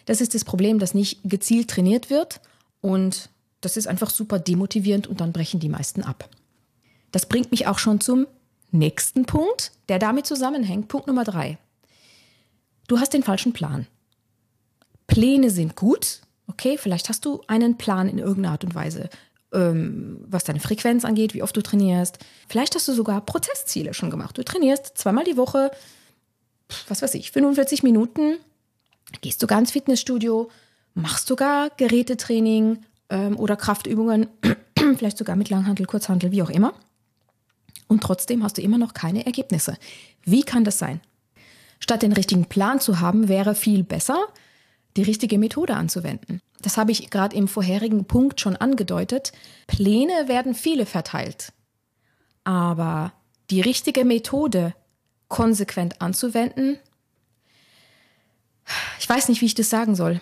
Das 0.05 0.21
ist 0.21 0.35
das 0.35 0.43
Problem, 0.43 0.79
dass 0.79 0.93
nicht 0.93 1.19
gezielt 1.23 1.69
trainiert 1.69 2.09
wird 2.09 2.41
und 2.81 3.29
das 3.61 3.77
ist 3.77 3.87
einfach 3.87 4.09
super 4.09 4.39
demotivierend 4.39 5.07
und 5.07 5.21
dann 5.21 5.31
brechen 5.31 5.59
die 5.59 5.69
meisten 5.69 6.03
ab. 6.03 6.29
Das 7.11 7.25
bringt 7.25 7.51
mich 7.51 7.67
auch 7.67 7.79
schon 7.79 8.01
zum 8.01 8.27
nächsten 8.73 9.25
Punkt, 9.25 9.71
der 9.89 9.99
damit 9.99 10.25
zusammenhängt. 10.25 10.87
Punkt 10.87 11.07
Nummer 11.07 11.23
drei. 11.23 11.57
Du 12.87 12.99
hast 12.99 13.13
den 13.13 13.23
falschen 13.23 13.53
Plan. 13.53 13.87
Pläne 15.07 15.49
sind 15.49 15.75
gut, 15.75 16.21
okay, 16.47 16.77
vielleicht 16.77 17.09
hast 17.09 17.25
du 17.25 17.41
einen 17.47 17.77
Plan 17.77 18.09
in 18.09 18.17
irgendeiner 18.17 18.53
Art 18.53 18.63
und 18.63 18.75
Weise, 18.75 19.09
ähm, 19.53 20.23
was 20.27 20.43
deine 20.43 20.59
Frequenz 20.59 21.05
angeht, 21.05 21.33
wie 21.33 21.43
oft 21.43 21.55
du 21.55 21.61
trainierst. 21.61 22.19
Vielleicht 22.47 22.75
hast 22.75 22.87
du 22.87 22.93
sogar 22.93 23.21
Prozessziele 23.21 23.93
schon 23.93 24.09
gemacht. 24.09 24.37
Du 24.37 24.43
trainierst 24.43 24.97
zweimal 24.97 25.23
die 25.23 25.37
Woche, 25.37 25.71
was 26.87 27.01
weiß 27.01 27.13
ich, 27.15 27.31
45 27.31 27.83
Minuten 27.83 28.37
gehst 29.21 29.39
sogar 29.39 29.59
ins 29.59 29.71
Fitnessstudio, 29.71 30.49
machst 30.95 31.27
sogar 31.27 31.69
Gerätetraining 31.77 32.79
ähm, 33.09 33.37
oder 33.37 33.55
Kraftübungen, 33.55 34.27
vielleicht 34.97 35.17
sogar 35.17 35.35
mit 35.35 35.49
Langhandel, 35.49 35.85
Kurzhandel, 35.85 36.31
wie 36.31 36.41
auch 36.41 36.49
immer. 36.49 36.73
Und 37.93 38.01
trotzdem 38.01 38.43
hast 38.43 38.57
du 38.57 38.63
immer 38.63 38.79
noch 38.79 38.95
keine 38.95 39.23
Ergebnisse. 39.27 39.77
Wie 40.23 40.41
kann 40.41 40.63
das 40.63 40.79
sein? 40.79 40.99
Statt 41.79 42.01
den 42.01 42.11
richtigen 42.11 42.45
Plan 42.45 42.79
zu 42.79 42.99
haben, 42.99 43.27
wäre 43.27 43.53
viel 43.53 43.83
besser, 43.83 44.19
die 44.97 45.03
richtige 45.03 45.37
Methode 45.37 45.75
anzuwenden. 45.75 46.41
Das 46.63 46.77
habe 46.77 46.91
ich 46.91 47.11
gerade 47.11 47.35
im 47.35 47.47
vorherigen 47.47 48.05
Punkt 48.05 48.41
schon 48.41 48.55
angedeutet. 48.55 49.31
Pläne 49.67 50.27
werden 50.27 50.55
viele 50.55 50.87
verteilt. 50.87 51.53
Aber 52.43 53.13
die 53.51 53.61
richtige 53.61 54.05
Methode 54.05 54.73
konsequent 55.27 56.01
anzuwenden, 56.01 56.79
ich 58.99 59.07
weiß 59.07 59.29
nicht, 59.29 59.41
wie 59.41 59.45
ich 59.45 59.53
das 59.53 59.69
sagen 59.69 59.93
soll. 59.93 60.19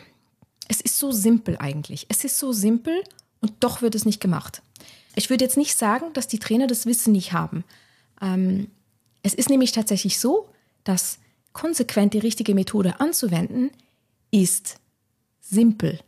Es 0.68 0.82
ist 0.82 1.00
so 1.00 1.14
simpel 1.14 1.56
eigentlich. 1.58 2.06
Es 2.10 2.26
ist 2.26 2.38
so 2.38 2.52
simpel 2.52 3.02
und 3.40 3.54
doch 3.62 3.82
wird 3.82 3.96
es 3.96 4.04
nicht 4.04 4.20
gemacht. 4.20 4.62
Ich 5.16 5.30
würde 5.30 5.44
jetzt 5.44 5.58
nicht 5.58 5.78
sagen, 5.78 6.14
dass 6.14 6.28
die 6.28 6.40
Trainer 6.40 6.68
das 6.68 6.86
Wissen 6.86 7.12
nicht 7.12 7.34
haben. 7.34 7.64
Ähm, 8.22 8.70
es 9.24 9.34
ist 9.34 9.50
nämlich 9.50 9.72
tatsächlich 9.72 10.20
so, 10.20 10.50
dass 10.84 11.20
konsequent 11.54 12.14
die 12.14 12.20
richtige 12.20 12.56
Methode 12.56 13.00
anzuwenden 13.00 13.72
ist 14.32 14.78
simpel, 15.42 16.00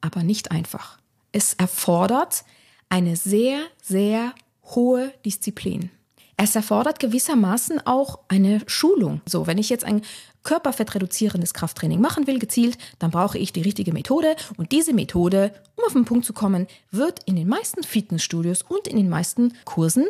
aber 0.00 0.22
nicht 0.22 0.50
einfach. 0.50 0.98
Es 1.32 1.54
erfordert 1.54 2.44
eine 2.88 3.16
sehr, 3.16 3.62
sehr 3.82 4.34
hohe 4.64 5.12
Disziplin. 5.24 5.90
Es 6.36 6.56
erfordert 6.56 7.00
gewissermaßen 7.00 7.86
auch 7.86 8.20
eine 8.28 8.62
Schulung. 8.66 9.20
So, 9.26 9.46
wenn 9.46 9.58
ich 9.58 9.68
jetzt 9.68 9.84
ein 9.84 10.02
körperfettreduzierendes 10.42 11.54
Krafttraining 11.54 12.00
machen 12.00 12.26
will, 12.26 12.38
gezielt, 12.38 12.78
dann 12.98 13.10
brauche 13.10 13.38
ich 13.38 13.52
die 13.52 13.62
richtige 13.62 13.92
Methode. 13.92 14.36
Und 14.56 14.72
diese 14.72 14.92
Methode, 14.92 15.52
um 15.76 15.84
auf 15.84 15.92
den 15.92 16.04
Punkt 16.04 16.24
zu 16.24 16.32
kommen, 16.32 16.66
wird 16.90 17.22
in 17.24 17.36
den 17.36 17.48
meisten 17.48 17.82
Fitnessstudios 17.82 18.62
und 18.62 18.88
in 18.88 18.96
den 18.96 19.08
meisten 19.08 19.54
Kursen 19.64 20.06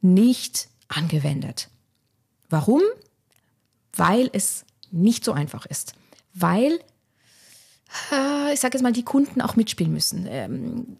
nicht 0.00 0.68
angewendet. 0.88 1.68
Warum? 2.50 2.82
Weil 3.96 4.28
es 4.32 4.64
nicht 4.90 5.24
so 5.24 5.32
einfach 5.32 5.66
ist. 5.66 5.94
Weil, 6.34 6.80
äh, 8.10 8.52
ich 8.52 8.60
sage 8.60 8.76
jetzt 8.76 8.82
mal, 8.82 8.92
die 8.92 9.04
Kunden 9.04 9.40
auch 9.40 9.56
mitspielen 9.56 9.92
müssen. 9.92 10.26
Ähm, 10.28 10.98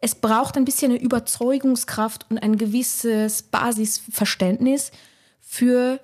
es 0.00 0.14
braucht 0.14 0.56
ein 0.56 0.64
bisschen 0.64 0.92
eine 0.92 1.00
Überzeugungskraft 1.00 2.26
und 2.30 2.38
ein 2.38 2.56
gewisses 2.56 3.42
Basisverständnis 3.42 4.92
für 5.40 6.00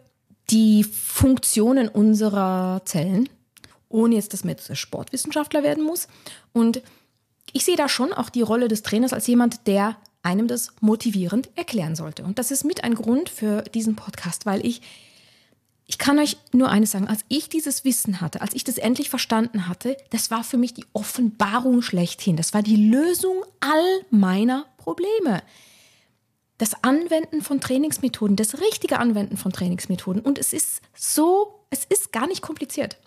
die 0.50 0.84
Funktionen 0.84 1.88
unserer 1.88 2.82
Zellen, 2.84 3.28
ohne 3.88 4.14
jetzt, 4.16 4.32
dass 4.32 4.44
man 4.44 4.56
jetzt 4.56 4.76
Sportwissenschaftler 4.76 5.62
werden 5.62 5.84
muss. 5.84 6.08
Und 6.52 6.82
ich 7.52 7.64
sehe 7.64 7.76
da 7.76 7.88
schon 7.88 8.12
auch 8.12 8.30
die 8.30 8.42
Rolle 8.42 8.68
des 8.68 8.82
Trainers 8.82 9.12
als 9.12 9.26
jemand, 9.26 9.66
der 9.66 9.96
einem 10.22 10.48
das 10.48 10.72
motivierend 10.80 11.50
erklären 11.56 11.96
sollte. 11.96 12.24
Und 12.24 12.38
das 12.38 12.50
ist 12.50 12.64
mit 12.64 12.84
ein 12.84 12.94
Grund 12.94 13.28
für 13.28 13.62
diesen 13.62 13.96
Podcast, 13.96 14.46
weil 14.46 14.64
ich 14.64 14.80
Ich 15.86 15.98
kann 15.98 16.18
euch 16.18 16.36
nur 16.52 16.70
eines 16.70 16.92
sagen, 16.92 17.08
als 17.08 17.24
ich 17.28 17.48
dieses 17.48 17.84
Wissen 17.84 18.20
hatte, 18.20 18.40
als 18.40 18.54
ich 18.54 18.64
das 18.64 18.78
endlich 18.78 19.10
verstanden 19.10 19.68
hatte, 19.68 19.96
das 20.10 20.30
war 20.30 20.44
für 20.44 20.56
mich 20.56 20.72
die 20.72 20.86
Offenbarung 20.92 21.82
schlechthin. 21.82 22.36
Das 22.36 22.54
war 22.54 22.62
die 22.62 22.88
Lösung 22.88 23.42
all 23.60 24.06
meiner 24.10 24.64
Probleme. 24.78 25.42
Das 26.62 26.84
Anwenden 26.84 27.42
von 27.42 27.60
Trainingsmethoden, 27.60 28.36
das 28.36 28.60
richtige 28.60 29.00
Anwenden 29.00 29.36
von 29.36 29.50
Trainingsmethoden. 29.50 30.22
Und 30.22 30.38
es 30.38 30.52
ist 30.52 30.80
so, 30.94 31.58
es 31.70 31.84
ist 31.84 32.12
gar 32.12 32.28
nicht 32.28 32.40
kompliziert. 32.40 32.98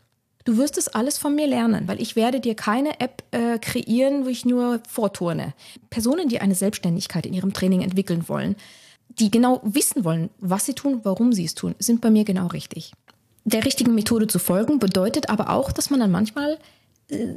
Du 0.44 0.58
wirst 0.58 0.78
es 0.78 0.90
alles 0.90 1.18
von 1.18 1.36
mir 1.36 1.48
lernen, 1.48 1.88
weil 1.88 2.02
ich 2.02 2.18
werde 2.18 2.42
dir 2.42 2.54
keine 2.54 3.00
App 3.00 3.24
äh, 3.32 3.58
kreieren, 3.58 4.26
wo 4.26 4.28
ich 4.28 4.44
nur 4.44 4.82
vorturne. 4.90 5.54
Personen, 5.90 6.28
die 6.28 6.42
eine 6.42 6.54
Selbstständigkeit 6.54 7.26
in 7.26 7.34
ihrem 7.34 7.54
Training 7.54 7.80
entwickeln 7.80 8.28
wollen, 8.28 8.58
die 9.08 9.32
genau 9.32 9.62
wissen 9.64 10.04
wollen, 10.04 10.30
was 10.40 10.66
sie 10.66 10.74
tun, 10.74 11.00
warum 11.04 11.32
sie 11.32 11.46
es 11.46 11.56
tun, 11.56 11.76
sind 11.80 12.02
bei 12.02 12.12
mir 12.12 12.26
genau 12.26 12.48
richtig. 12.48 12.92
Der 13.46 13.64
richtigen 13.64 13.96
Methode 13.96 14.28
zu 14.28 14.38
folgen 14.38 14.80
bedeutet 14.80 15.30
aber 15.30 15.50
auch, 15.52 15.72
dass 15.72 15.90
man 15.90 16.02
dann 16.02 16.12
manchmal 16.12 16.60
äh, 17.08 17.28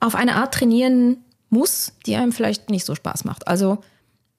auf 0.00 0.16
eine 0.16 0.34
Art 0.34 0.52
trainieren 0.52 1.24
muss, 1.48 1.94
die 2.04 2.14
einem 2.14 2.32
vielleicht 2.32 2.68
nicht 2.68 2.84
so 2.84 2.94
Spaß 2.94 3.24
macht. 3.24 3.48
Also 3.48 3.78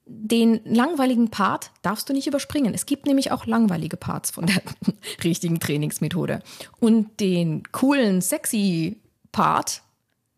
den 0.08 0.60
langweiligen 0.64 1.30
Part 1.30 1.70
darfst 1.82 2.08
du 2.08 2.12
nicht 2.12 2.26
überspringen. 2.26 2.74
Es 2.74 2.86
gibt 2.86 3.06
nämlich 3.06 3.30
auch 3.30 3.46
langweilige 3.46 3.96
Parts 3.96 4.30
von 4.30 4.46
der 4.46 4.62
richtigen 5.24 5.60
Trainingsmethode. 5.60 6.42
Und 6.80 7.20
den 7.20 7.62
coolen, 7.72 8.20
sexy 8.20 8.96
Part, 9.32 9.82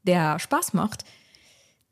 der 0.03 0.39
Spaß 0.39 0.75
macht, 0.75 1.05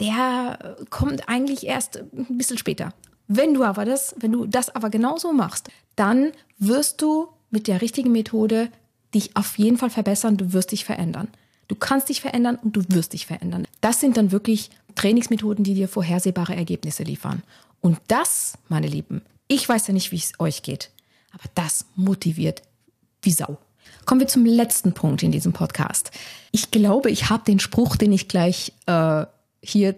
der 0.01 0.77
kommt 0.91 1.29
eigentlich 1.29 1.67
erst 1.67 1.97
ein 1.97 2.39
bisschen 2.39 2.59
später. 2.59 2.93
Wenn 3.29 3.55
du 3.55 3.65
aber 3.65 3.85
das, 3.85 4.15
wenn 4.19 4.33
du 4.33 4.47
das 4.47 4.75
aber 4.75 4.91
genauso 4.91 5.33
machst, 5.33 5.71
dann 5.97 6.33
wirst 6.59 7.01
du 7.03 7.29
mit 7.51 7.69
der 7.69 7.81
richtigen 7.81 8.13
Methode 8.13 8.71
dich 9.15 9.37
auf 9.37 9.59
jeden 9.59 9.79
Fall 9.79 9.91
verbessern, 9.91 10.37
du 10.37 10.53
wirst 10.53 10.73
dich 10.73 10.85
verändern. 10.85 11.29
Du 11.69 11.75
kannst 11.75 12.09
dich 12.09 12.21
verändern 12.21 12.59
und 12.63 12.77
du 12.77 12.83
wirst 12.89 13.13
dich 13.13 13.27
verändern. 13.27 13.67
Das 13.81 14.01
sind 14.01 14.17
dann 14.17 14.33
wirklich 14.33 14.71
Trainingsmethoden, 14.95 15.65
die 15.65 15.75
dir 15.75 15.89
vorhersehbare 15.89 16.57
Ergebnisse 16.57 17.03
liefern. 17.03 17.43
Und 17.81 17.99
das, 18.09 18.59
meine 18.69 18.87
Lieben, 18.87 19.23
ich 19.47 19.69
weiß 19.69 19.87
ja 19.87 19.95
nicht, 19.95 20.13
wie 20.13 20.17
es 20.17 20.33
euch 20.39 20.63
geht, 20.63 20.91
aber 21.33 21.45
das 21.55 21.87
motiviert 21.95 22.63
wie 23.23 23.33
Sau. 23.33 23.59
Kommen 24.05 24.21
wir 24.21 24.29
zum 24.29 24.45
letzten 24.45 24.93
Punkt 24.93 25.23
in 25.23 25.33
diesem 25.33 25.53
Podcast. 25.53 26.11
Ich 26.51 26.71
glaube, 26.71 27.11
ich 27.11 27.31
habe 27.31 27.45
den 27.45 27.59
Spruch, 27.59 27.97
den 27.97 28.13
ich 28.13 28.29
gleich 28.29 28.73
äh, 28.87 29.27
hier 29.63 29.95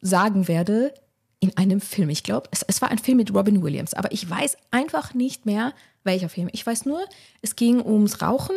sagen 0.00 0.48
werde, 0.48 0.94
in 1.40 1.56
einem 1.56 1.80
Film. 1.80 2.08
Ich 2.08 2.22
glaube, 2.22 2.48
es, 2.50 2.62
es 2.62 2.80
war 2.80 2.90
ein 2.90 2.98
Film 2.98 3.18
mit 3.18 3.34
Robin 3.34 3.62
Williams, 3.62 3.94
aber 3.94 4.12
ich 4.12 4.28
weiß 4.28 4.56
einfach 4.70 5.14
nicht 5.14 5.46
mehr, 5.46 5.72
welcher 6.02 6.28
Film. 6.28 6.48
Ich 6.52 6.66
weiß 6.66 6.86
nur, 6.86 7.00
es 7.42 7.56
ging 7.56 7.80
ums 7.80 8.22
Rauchen 8.22 8.56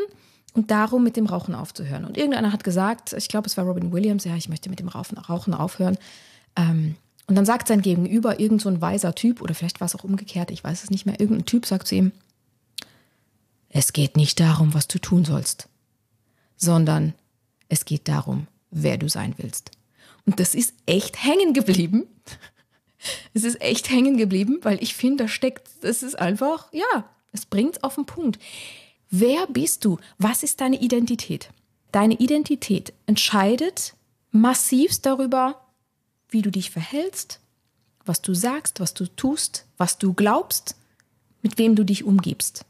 und 0.53 0.71
darum, 0.71 1.03
mit 1.03 1.17
dem 1.17 1.25
Rauchen 1.25 1.55
aufzuhören. 1.55 2.05
Und 2.05 2.17
irgendeiner 2.17 2.51
hat 2.51 2.63
gesagt, 2.63 3.13
ich 3.13 3.27
glaube, 3.27 3.47
es 3.47 3.57
war 3.57 3.65
Robin 3.65 3.91
Williams, 3.91 4.23
ja, 4.23 4.35
ich 4.35 4.49
möchte 4.49 4.69
mit 4.69 4.79
dem 4.79 4.87
Rauchen, 4.87 5.53
aufhören. 5.53 5.97
Ähm, 6.55 6.95
und 7.27 7.35
dann 7.35 7.45
sagt 7.45 7.67
sein 7.67 7.81
Gegenüber, 7.81 8.39
irgend 8.39 8.61
so 8.61 8.69
ein 8.69 8.81
weiser 8.81 9.13
Typ, 9.13 9.41
oder 9.41 9.53
vielleicht 9.53 9.81
war 9.81 9.85
es 9.85 9.95
auch 9.95 10.03
umgekehrt, 10.03 10.49
ich 10.49 10.63
weiß 10.63 10.83
es 10.83 10.89
nicht 10.89 11.05
mehr, 11.05 11.19
irgendein 11.19 11.45
Typ 11.45 11.65
sagt 11.65 11.87
zu 11.87 11.95
ihm, 11.95 12.11
es 13.69 13.93
geht 13.93 14.15
nicht 14.15 14.39
darum, 14.39 14.73
was 14.73 14.87
du 14.87 14.97
tun 14.97 15.25
sollst, 15.25 15.67
sondern 16.55 17.13
es 17.67 17.85
geht 17.85 18.07
darum, 18.07 18.47
wer 18.71 18.97
du 18.97 19.09
sein 19.09 19.35
willst. 19.37 19.71
Und 20.25 20.39
das 20.39 20.55
ist 20.55 20.73
echt 20.85 21.23
hängen 21.23 21.53
geblieben. 21.53 22.03
Es 23.35 23.43
ist 23.43 23.61
echt 23.61 23.91
hängen 23.91 24.17
geblieben, 24.17 24.57
weil 24.63 24.81
ich 24.81 24.95
finde, 24.95 25.25
da 25.25 25.27
steckt, 25.27 25.69
es 25.83 26.01
ist 26.01 26.17
einfach, 26.17 26.73
ja, 26.73 27.07
es 27.31 27.45
bringt 27.45 27.83
auf 27.83 27.93
den 27.93 28.07
Punkt. 28.07 28.39
Wer 29.11 29.45
bist 29.45 29.85
du? 29.85 29.99
Was 30.17 30.41
ist 30.41 30.59
deine 30.61 30.81
Identität? 30.81 31.51
Deine 31.91 32.15
Identität 32.15 32.93
entscheidet 33.05 33.93
massivst 34.31 35.05
darüber, 35.05 35.61
wie 36.29 36.41
du 36.41 36.51
dich 36.51 36.71
verhältst, 36.71 37.39
was 38.05 38.21
du 38.21 38.33
sagst, 38.33 38.79
was 38.79 38.93
du 38.93 39.05
tust, 39.05 39.65
was 39.77 39.97
du 39.97 40.13
glaubst, 40.13 40.75
mit 41.41 41.57
wem 41.57 41.75
du 41.75 41.83
dich 41.83 42.03
umgibst. 42.03 42.65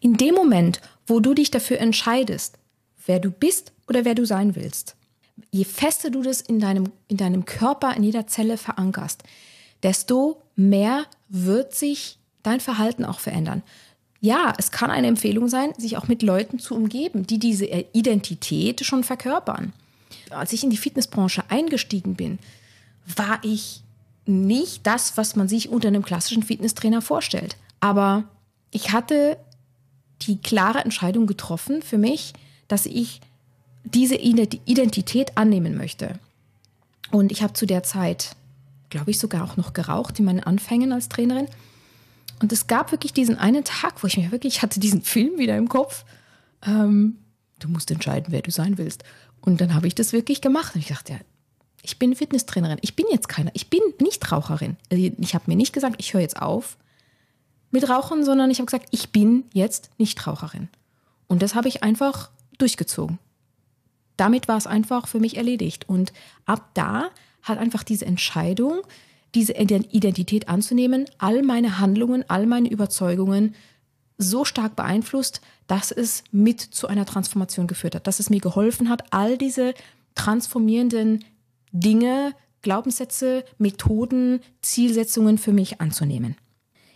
In 0.00 0.16
dem 0.16 0.34
Moment, 0.34 0.80
wo 1.06 1.20
du 1.20 1.34
dich 1.34 1.50
dafür 1.50 1.78
entscheidest, 1.78 2.58
wer 3.06 3.18
du 3.18 3.30
bist 3.30 3.72
oder 3.88 4.04
wer 4.04 4.14
du 4.14 4.26
sein 4.26 4.54
willst, 4.54 4.94
je 5.50 5.64
fester 5.64 6.10
du 6.10 6.22
das 6.22 6.40
in 6.40 6.60
deinem, 6.60 6.92
in 7.08 7.16
deinem 7.16 7.44
Körper, 7.44 7.96
in 7.96 8.02
jeder 8.02 8.26
Zelle 8.26 8.56
verankerst, 8.56 9.22
desto 9.82 10.42
mehr 10.56 11.06
wird 11.28 11.74
sich 11.74 12.18
dein 12.42 12.60
Verhalten 12.60 13.04
auch 13.04 13.20
verändern. 13.20 13.62
Ja, 14.20 14.52
es 14.58 14.70
kann 14.70 14.90
eine 14.90 15.06
Empfehlung 15.06 15.48
sein, 15.48 15.72
sich 15.78 15.96
auch 15.96 16.08
mit 16.08 16.22
Leuten 16.22 16.58
zu 16.58 16.74
umgeben, 16.74 17.26
die 17.26 17.38
diese 17.38 17.66
Identität 17.66 18.84
schon 18.84 19.04
verkörpern. 19.04 19.72
Als 20.30 20.52
ich 20.52 20.64
in 20.64 20.70
die 20.70 20.76
Fitnessbranche 20.76 21.44
eingestiegen 21.48 22.14
bin, 22.14 22.38
war 23.16 23.38
ich 23.42 23.82
nicht 24.26 24.86
das, 24.86 25.16
was 25.16 25.36
man 25.36 25.48
sich 25.48 25.70
unter 25.70 25.88
einem 25.88 26.04
klassischen 26.04 26.42
Fitnesstrainer 26.42 27.00
vorstellt. 27.00 27.56
Aber 27.80 28.24
ich 28.70 28.92
hatte 28.92 29.38
die 30.22 30.38
klare 30.38 30.80
Entscheidung 30.80 31.26
getroffen 31.26 31.82
für 31.82 31.98
mich, 31.98 32.34
dass 32.66 32.86
ich 32.86 33.20
diese 33.84 34.16
Identität 34.16 35.38
annehmen 35.38 35.76
möchte. 35.76 36.18
Und 37.10 37.32
ich 37.32 37.42
habe 37.42 37.54
zu 37.54 37.64
der 37.64 37.82
Zeit, 37.82 38.36
glaube 38.90 39.10
ich, 39.10 39.18
sogar 39.18 39.44
auch 39.44 39.56
noch 39.56 39.72
geraucht 39.72 40.18
in 40.18 40.26
meinen 40.26 40.42
Anfängen 40.42 40.92
als 40.92 41.08
Trainerin. 41.08 41.48
Und 42.40 42.52
es 42.52 42.66
gab 42.66 42.92
wirklich 42.92 43.12
diesen 43.12 43.38
einen 43.38 43.64
Tag, 43.64 44.02
wo 44.02 44.06
ich 44.06 44.18
mir 44.18 44.30
wirklich, 44.30 44.56
ich 44.56 44.62
hatte 44.62 44.80
diesen 44.80 45.02
Film 45.02 45.38
wieder 45.38 45.56
im 45.56 45.68
Kopf. 45.68 46.04
Ähm, 46.66 47.16
du 47.58 47.68
musst 47.68 47.90
entscheiden, 47.90 48.26
wer 48.28 48.42
du 48.42 48.50
sein 48.50 48.76
willst. 48.76 49.04
Und 49.40 49.60
dann 49.60 49.74
habe 49.74 49.86
ich 49.86 49.94
das 49.94 50.12
wirklich 50.12 50.40
gemacht. 50.40 50.74
Und 50.74 50.82
ich 50.82 50.88
dachte, 50.88 51.14
ja, 51.14 51.18
ich 51.82 51.98
bin 51.98 52.14
Fitnesstrainerin. 52.14 52.78
Ich 52.82 52.96
bin 52.96 53.06
jetzt 53.10 53.28
keiner. 53.28 53.50
Ich 53.54 53.70
bin 53.70 53.80
nicht 54.00 54.30
Raucherin. 54.30 54.76
Also 54.90 55.10
ich 55.18 55.34
habe 55.34 55.44
mir 55.46 55.56
nicht 55.56 55.72
gesagt, 55.72 55.96
ich 55.98 56.14
höre 56.14 56.20
jetzt 56.20 56.40
auf 56.40 56.76
mit 57.70 57.88
Rauchen, 57.88 58.24
sondern 58.24 58.50
ich 58.50 58.58
habe 58.58 58.66
gesagt, 58.66 58.88
ich 58.90 59.10
bin 59.10 59.44
jetzt 59.52 59.90
nicht 59.98 60.26
Raucherin. 60.26 60.68
Und 61.26 61.42
das 61.42 61.54
habe 61.54 61.68
ich 61.68 61.82
einfach 61.82 62.30
durchgezogen. 62.58 63.18
Damit 64.16 64.48
war 64.48 64.56
es 64.56 64.66
einfach 64.66 65.06
für 65.06 65.20
mich 65.20 65.36
erledigt. 65.36 65.88
Und 65.88 66.12
ab 66.46 66.70
da 66.74 67.10
hat 67.42 67.58
einfach 67.58 67.84
diese 67.84 68.06
Entscheidung, 68.06 68.80
diese 69.34 69.52
Identität 69.52 70.48
anzunehmen, 70.48 71.06
all 71.18 71.42
meine 71.42 71.78
Handlungen, 71.78 72.24
all 72.28 72.46
meine 72.46 72.70
Überzeugungen 72.70 73.54
so 74.16 74.44
stark 74.44 74.74
beeinflusst, 74.74 75.40
dass 75.68 75.92
es 75.92 76.24
mit 76.32 76.60
zu 76.60 76.88
einer 76.88 77.06
Transformation 77.06 77.68
geführt 77.68 77.94
hat, 77.94 78.06
dass 78.06 78.18
es 78.18 78.30
mir 78.30 78.40
geholfen 78.40 78.88
hat, 78.88 79.12
all 79.12 79.38
diese 79.38 79.74
transformierenden 80.16 81.24
Dinge, 81.72 82.34
Glaubenssätze, 82.62 83.44
Methoden, 83.58 84.40
Zielsetzungen 84.62 85.38
für 85.38 85.52
mich 85.52 85.80
anzunehmen. 85.80 86.36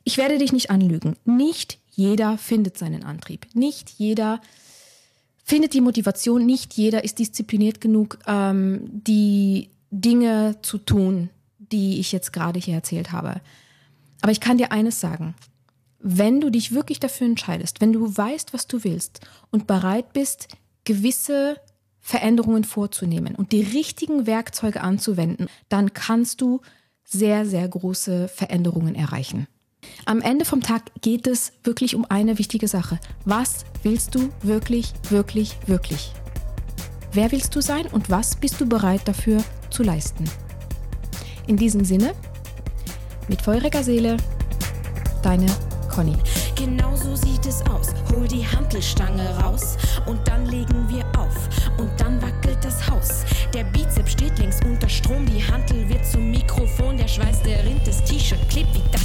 Ich 0.05 0.17
werde 0.17 0.39
dich 0.39 0.53
nicht 0.53 0.71
anlügen. 0.71 1.17
Nicht 1.25 1.79
jeder 1.91 2.39
findet 2.39 2.77
seinen 2.79 3.05
Antrieb. 3.05 3.47
Nicht 3.55 3.91
jeder 3.91 4.41
findet 5.45 5.75
die 5.75 5.81
Motivation. 5.81 6.45
Nicht 6.45 6.75
jeder 6.75 7.05
ist 7.05 7.19
diszipliniert 7.19 7.81
genug, 7.81 8.19
ähm, 8.27 8.89
die 8.91 9.71
Dinge 9.91 10.57
zu 10.63 10.79
tun, 10.79 11.31
die 11.59 12.01
ich 12.01 12.13
jetzt 12.13 12.33
gerade 12.33 12.59
hier 12.59 12.75
erzählt 12.75 13.13
habe. 13.13 13.41
Aber 14.23 14.33
ich 14.33 14.41
kann 14.41 14.59
dir 14.59 14.73
eines 14.73 15.01
sagen. 15.01 15.35
Wenn 16.05 16.41
du 16.41 16.51
dich 16.51 16.73
wirklich 16.73 16.99
dafür 16.99 17.29
entscheidest, 17.29 17.81
wenn 17.81 17.93
du 17.93 18.17
weißt, 18.17 18.53
was 18.53 18.67
du 18.67 18.83
willst 18.83 19.21
und 19.51 19.69
bereit 19.69 20.13
bist, 20.13 20.49
gewisse 20.85 21.57
Veränderungen 22.03 22.65
vorzunehmen 22.65 23.37
und 23.37 23.53
die 23.53 23.63
richtigen 23.63 24.27
Werkzeuge 24.27 24.81
anzuwenden, 24.83 25.47
dann 25.69 25.95
kannst 25.95 26.41
du 26.41 26.61
sehr, 27.05 27.47
sehr 27.47 27.67
große 27.69 28.29
Veränderungen 28.29 28.95
erreichen. 28.95 29.47
Am 30.05 30.21
Ende 30.21 30.45
vom 30.45 30.61
Tag 30.61 30.83
geht 31.01 31.27
es 31.27 31.53
wirklich 31.65 31.95
um 31.95 32.05
eine 32.09 32.39
wichtige 32.39 32.69
Sache. 32.69 32.99
Was 33.25 33.65
willst 33.83 34.15
du 34.15 34.31
wirklich, 34.43 34.93
wirklich, 35.11 35.57
wirklich? 35.67 36.13
Wer 37.13 37.31
willst 37.31 37.55
du 37.55 37.61
sein 37.61 37.87
und 37.87 38.11
was 38.11 38.37
bist 38.37 38.61
du 38.61 38.67
bereit 38.67 39.03
dafür 39.07 39.43
zu 39.71 39.83
leisten? 39.83 40.25
In 41.47 41.57
diesem 41.57 41.85
Sinne, 41.85 42.15
mit 43.29 43.43
feuriger 43.43 43.83
Seele, 43.83 44.17
deine 45.23 45.47
Conny. 45.89 46.17
Genau 46.57 46.97
so 46.97 47.15
sieht 47.15 47.45
es 47.47 47.61
aus. 47.67 47.89
Hol 48.11 48.27
die 48.27 48.47
Hantelstange 48.47 49.29
raus 49.39 49.77
und 50.07 50.27
dann 50.27 50.47
legen 50.47 50.89
wir 50.89 51.05
auf. 51.21 51.52
Und 51.79 51.91
dann 51.99 52.21
wackelt 52.23 52.59
das 52.63 52.89
Haus. 52.89 53.25
Der 53.55 53.65
Bizeps 53.65 54.13
steht 54.13 54.39
links 54.39 54.59
unter 54.65 54.89
Strom. 54.89 55.27
Die 55.27 55.43
Hantel 55.43 55.89
wird 55.89 56.07
zum 56.07 56.31
Mikrofon. 56.31 56.97
Der 56.97 57.09
Schweiß, 57.09 57.43
der 57.43 57.65
rinnt, 57.65 57.87
das 57.87 58.03
T-Shirt 58.05 58.49
klebt 58.49 58.75
wie 58.75 58.83
das 58.91 59.02